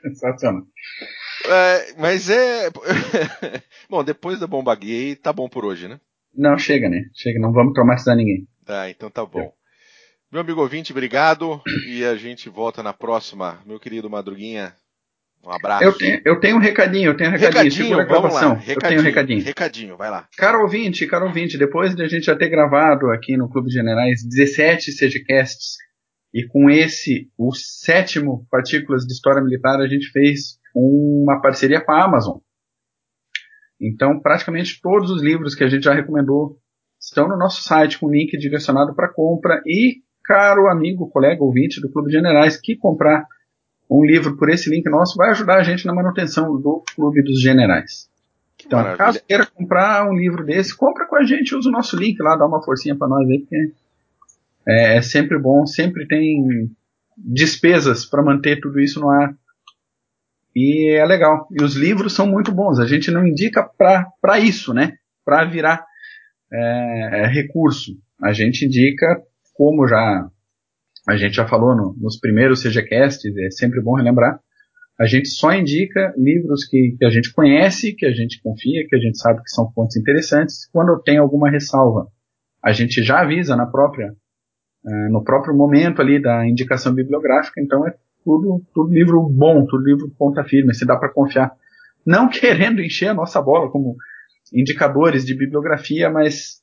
Sensacional. 0.02 0.62
É, 1.46 1.94
mas 1.98 2.28
é. 2.28 2.70
bom, 3.88 4.04
depois 4.04 4.38
da 4.38 4.46
bomba 4.46 4.74
gay, 4.74 5.16
tá 5.16 5.32
bom 5.32 5.48
por 5.48 5.64
hoje, 5.64 5.88
né? 5.88 6.00
Não, 6.34 6.56
chega, 6.58 6.88
né? 6.88 7.04
Chega, 7.14 7.40
não 7.40 7.52
vamos 7.52 7.72
traumatizar 7.72 8.16
ninguém. 8.16 8.46
Tá, 8.64 8.88
então 8.88 9.10
tá 9.10 9.24
bom. 9.24 9.52
Meu 10.30 10.42
amigo 10.42 10.60
ouvinte, 10.60 10.92
obrigado. 10.92 11.60
E 11.88 12.04
a 12.04 12.14
gente 12.14 12.48
volta 12.48 12.82
na 12.82 12.92
próxima. 12.92 13.60
Meu 13.66 13.80
querido 13.80 14.08
Madruguinha, 14.08 14.74
um 15.44 15.50
abraço. 15.50 15.84
Eu 15.84 15.92
tenho, 15.96 16.20
eu 16.24 16.38
tenho 16.38 16.56
um 16.56 16.60
recadinho, 16.60 17.10
eu 17.10 17.16
tenho 17.16 17.30
um 17.30 17.32
recadinho. 17.32 17.64
recadinho 17.64 17.84
Segura 17.84 18.02
a 18.02 18.06
gravação. 18.06 18.54
Recadinho, 18.54 18.74
eu 18.74 18.80
tenho 18.80 19.00
um 19.00 19.04
recadinho. 19.04 19.44
Recadinho, 19.44 19.96
vai 19.96 20.10
lá. 20.10 20.28
Caro 20.36 20.60
ouvinte, 20.60 21.06
caro 21.06 21.26
ouvinte, 21.26 21.56
depois 21.56 21.94
de 21.94 22.02
a 22.02 22.08
gente 22.08 22.26
já 22.26 22.36
ter 22.36 22.50
gravado 22.50 23.10
aqui 23.10 23.36
no 23.36 23.48
Clube 23.48 23.68
de 23.68 23.74
Generais 23.74 24.22
17 24.22 24.92
CGCasts, 24.92 25.76
e 26.32 26.46
com 26.46 26.70
esse, 26.70 27.28
o 27.36 27.52
sétimo 27.52 28.46
Partículas 28.50 29.04
de 29.04 29.12
História 29.12 29.42
Militar, 29.42 29.80
a 29.80 29.88
gente 29.88 30.10
fez 30.10 30.58
uma 30.74 31.40
parceria 31.40 31.80
com 31.80 31.92
a 31.92 32.04
Amazon. 32.04 32.38
Então, 33.80 34.20
praticamente 34.20 34.80
todos 34.80 35.10
os 35.10 35.22
livros 35.22 35.54
que 35.54 35.64
a 35.64 35.68
gente 35.68 35.84
já 35.84 35.94
recomendou 35.94 36.58
estão 37.00 37.26
no 37.26 37.36
nosso 37.36 37.62
site 37.62 37.98
com 37.98 38.10
link 38.10 38.36
direcionado 38.38 38.94
para 38.94 39.12
compra 39.12 39.62
e 39.66 40.02
caro 40.22 40.68
amigo, 40.68 41.10
colega, 41.10 41.42
ouvinte 41.42 41.80
do 41.80 41.90
Clube 41.90 42.08
de 42.08 42.16
Generais, 42.16 42.60
que 42.60 42.76
comprar 42.76 43.26
um 43.90 44.04
livro 44.04 44.36
por 44.36 44.48
esse 44.48 44.70
link 44.70 44.88
nosso 44.88 45.16
vai 45.16 45.30
ajudar 45.30 45.56
a 45.56 45.62
gente 45.64 45.84
na 45.84 45.94
manutenção 45.94 46.60
do 46.60 46.84
Clube 46.94 47.22
dos 47.22 47.40
Generais. 47.40 48.08
Então, 48.64 48.78
maravilha. 48.78 48.98
caso 48.98 49.22
queira 49.26 49.46
comprar 49.46 50.08
um 50.08 50.14
livro 50.14 50.44
desse, 50.44 50.76
compra 50.76 51.06
com 51.06 51.16
a 51.16 51.24
gente, 51.24 51.56
usa 51.56 51.68
o 51.68 51.72
nosso 51.72 51.96
link 51.96 52.20
lá, 52.22 52.36
dá 52.36 52.46
uma 52.46 52.62
forcinha 52.62 52.94
para 52.94 53.08
nós 53.08 53.28
aí, 53.28 53.40
porque 53.40 53.72
é, 54.70 54.96
é 54.96 55.02
sempre 55.02 55.38
bom, 55.38 55.66
sempre 55.66 56.06
tem 56.06 56.70
despesas 57.16 58.04
para 58.06 58.22
manter 58.22 58.60
tudo 58.60 58.80
isso 58.80 59.00
no 59.00 59.10
ar. 59.10 59.34
E 60.54 60.90
é 60.96 61.04
legal. 61.04 61.46
E 61.50 61.62
os 61.62 61.74
livros 61.74 62.12
são 62.12 62.26
muito 62.26 62.52
bons. 62.52 62.78
A 62.78 62.86
gente 62.86 63.10
não 63.10 63.26
indica 63.26 63.62
para 63.62 64.38
isso, 64.38 64.72
né? 64.74 64.94
Para 65.24 65.44
virar 65.44 65.84
é, 66.52 67.26
recurso. 67.26 67.92
A 68.22 68.32
gente 68.32 68.64
indica 68.64 69.22
como 69.54 69.86
já 69.86 70.28
a 71.08 71.16
gente 71.16 71.34
já 71.34 71.46
falou 71.46 71.74
no, 71.74 71.94
nos 71.98 72.18
primeiros 72.18 72.62
CGCasts, 72.62 73.36
é 73.36 73.50
sempre 73.50 73.80
bom 73.80 73.94
relembrar, 73.94 74.38
a 74.98 75.06
gente 75.06 75.28
só 75.28 75.52
indica 75.52 76.12
livros 76.16 76.66
que, 76.66 76.94
que, 76.98 77.04
a 77.04 77.10
gente 77.10 77.32
conhece, 77.32 77.94
que 77.94 78.04
a 78.04 78.12
gente 78.12 78.40
confia, 78.42 78.86
que 78.86 78.94
a 78.94 78.98
gente 78.98 79.18
sabe 79.18 79.42
que 79.42 79.50
são 79.50 79.72
fontes 79.72 79.96
interessantes. 79.96 80.68
Quando 80.70 81.02
tem 81.02 81.16
alguma 81.16 81.50
ressalva, 81.50 82.06
a 82.62 82.70
gente 82.72 83.02
já 83.02 83.20
avisa 83.20 83.56
na 83.56 83.66
própria, 83.66 84.14
uh, 84.84 85.12
no 85.12 85.22
próprio 85.22 85.54
momento 85.54 86.00
ali 86.00 86.20
da 86.20 86.46
indicação 86.46 86.94
bibliográfica. 86.94 87.60
Então 87.60 87.86
é 87.86 87.94
tudo, 88.24 88.62
tudo 88.74 88.92
livro 88.92 89.22
bom, 89.22 89.66
tudo 89.66 89.84
livro 89.84 90.10
ponta 90.18 90.44
firme, 90.44 90.74
se 90.74 90.84
dá 90.84 90.96
para 90.96 91.12
confiar. 91.12 91.52
Não 92.04 92.28
querendo 92.30 92.82
encher 92.82 93.08
a 93.08 93.14
nossa 93.14 93.40
bola 93.40 93.70
como 93.70 93.96
indicadores 94.52 95.24
de 95.24 95.34
bibliografia, 95.34 96.10
mas 96.10 96.60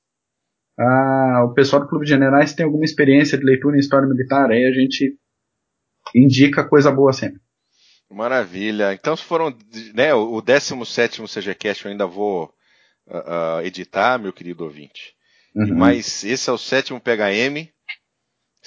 ah, 0.78 1.44
o 1.46 1.54
pessoal 1.54 1.82
do 1.82 1.88
Clube 1.88 2.06
de 2.06 2.12
Generais 2.12 2.54
tem 2.54 2.66
alguma 2.66 2.86
experiência 2.86 3.38
de 3.38 3.44
leitura 3.44 3.76
em 3.76 3.80
história 3.80 4.08
militar, 4.08 4.52
aí 4.52 4.66
a 4.66 4.72
gente 4.72 5.18
indica 6.14 6.68
coisa 6.68 6.92
boa 6.92 7.12
sempre. 7.14 7.42
Maravilha. 8.10 8.94
Então, 8.94 9.16
se 9.16 9.24
foram, 9.24 9.56
né, 9.94 10.14
o 10.14 10.42
17 10.42 11.24
CGCast 11.24 11.86
eu 11.86 11.92
ainda 11.92 12.06
vou 12.06 12.54
uh, 13.08 13.62
editar, 13.64 14.18
meu 14.18 14.32
querido 14.32 14.64
ouvinte. 14.64 15.14
Uhum. 15.56 15.76
Mas 15.76 16.24
esse 16.24 16.50
é 16.50 16.54
o 16.54 16.58
sétimo 16.58 17.02
PHM. 17.02 17.68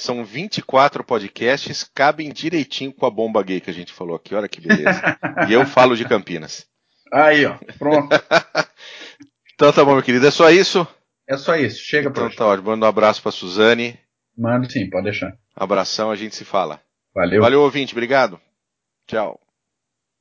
São 0.01 0.25
24 0.25 1.05
podcasts, 1.05 1.85
cabem 1.85 2.33
direitinho 2.33 2.91
com 2.91 3.05
a 3.05 3.11
bomba 3.11 3.43
gay 3.43 3.61
que 3.61 3.69
a 3.69 3.75
gente 3.75 3.93
falou 3.93 4.17
aqui. 4.17 4.35
Olha 4.35 4.49
que 4.49 4.59
beleza. 4.59 5.19
e 5.47 5.53
eu 5.53 5.67
falo 5.67 5.95
de 5.95 6.09
Campinas. 6.09 6.67
Aí, 7.13 7.45
ó. 7.45 7.59
Pronto. 7.79 8.09
então 9.55 9.71
tá 9.71 9.85
bom, 9.85 9.93
meu 9.93 10.03
querido. 10.03 10.27
É 10.27 10.31
só 10.31 10.49
isso. 10.49 10.89
É 11.29 11.37
só 11.37 11.55
isso. 11.55 11.85
Chega 11.85 12.09
então, 12.09 12.25
hoje. 12.25 12.35
Tá 12.35 12.47
ótimo. 12.47 12.71
Manda 12.71 12.87
um 12.87 12.89
abraço 12.89 13.21
pra 13.21 13.31
Suzane. 13.31 14.01
Mando 14.39 14.73
sim, 14.73 14.89
pode 14.89 15.05
deixar. 15.05 15.37
Abração, 15.55 16.11
a 16.11 16.17
gente 16.17 16.35
se 16.35 16.47
fala. 16.47 16.81
Valeu. 17.15 17.43
Valeu, 17.43 17.61
ouvinte. 17.61 17.93
Obrigado. 17.93 18.41
Tchau. 19.07 19.39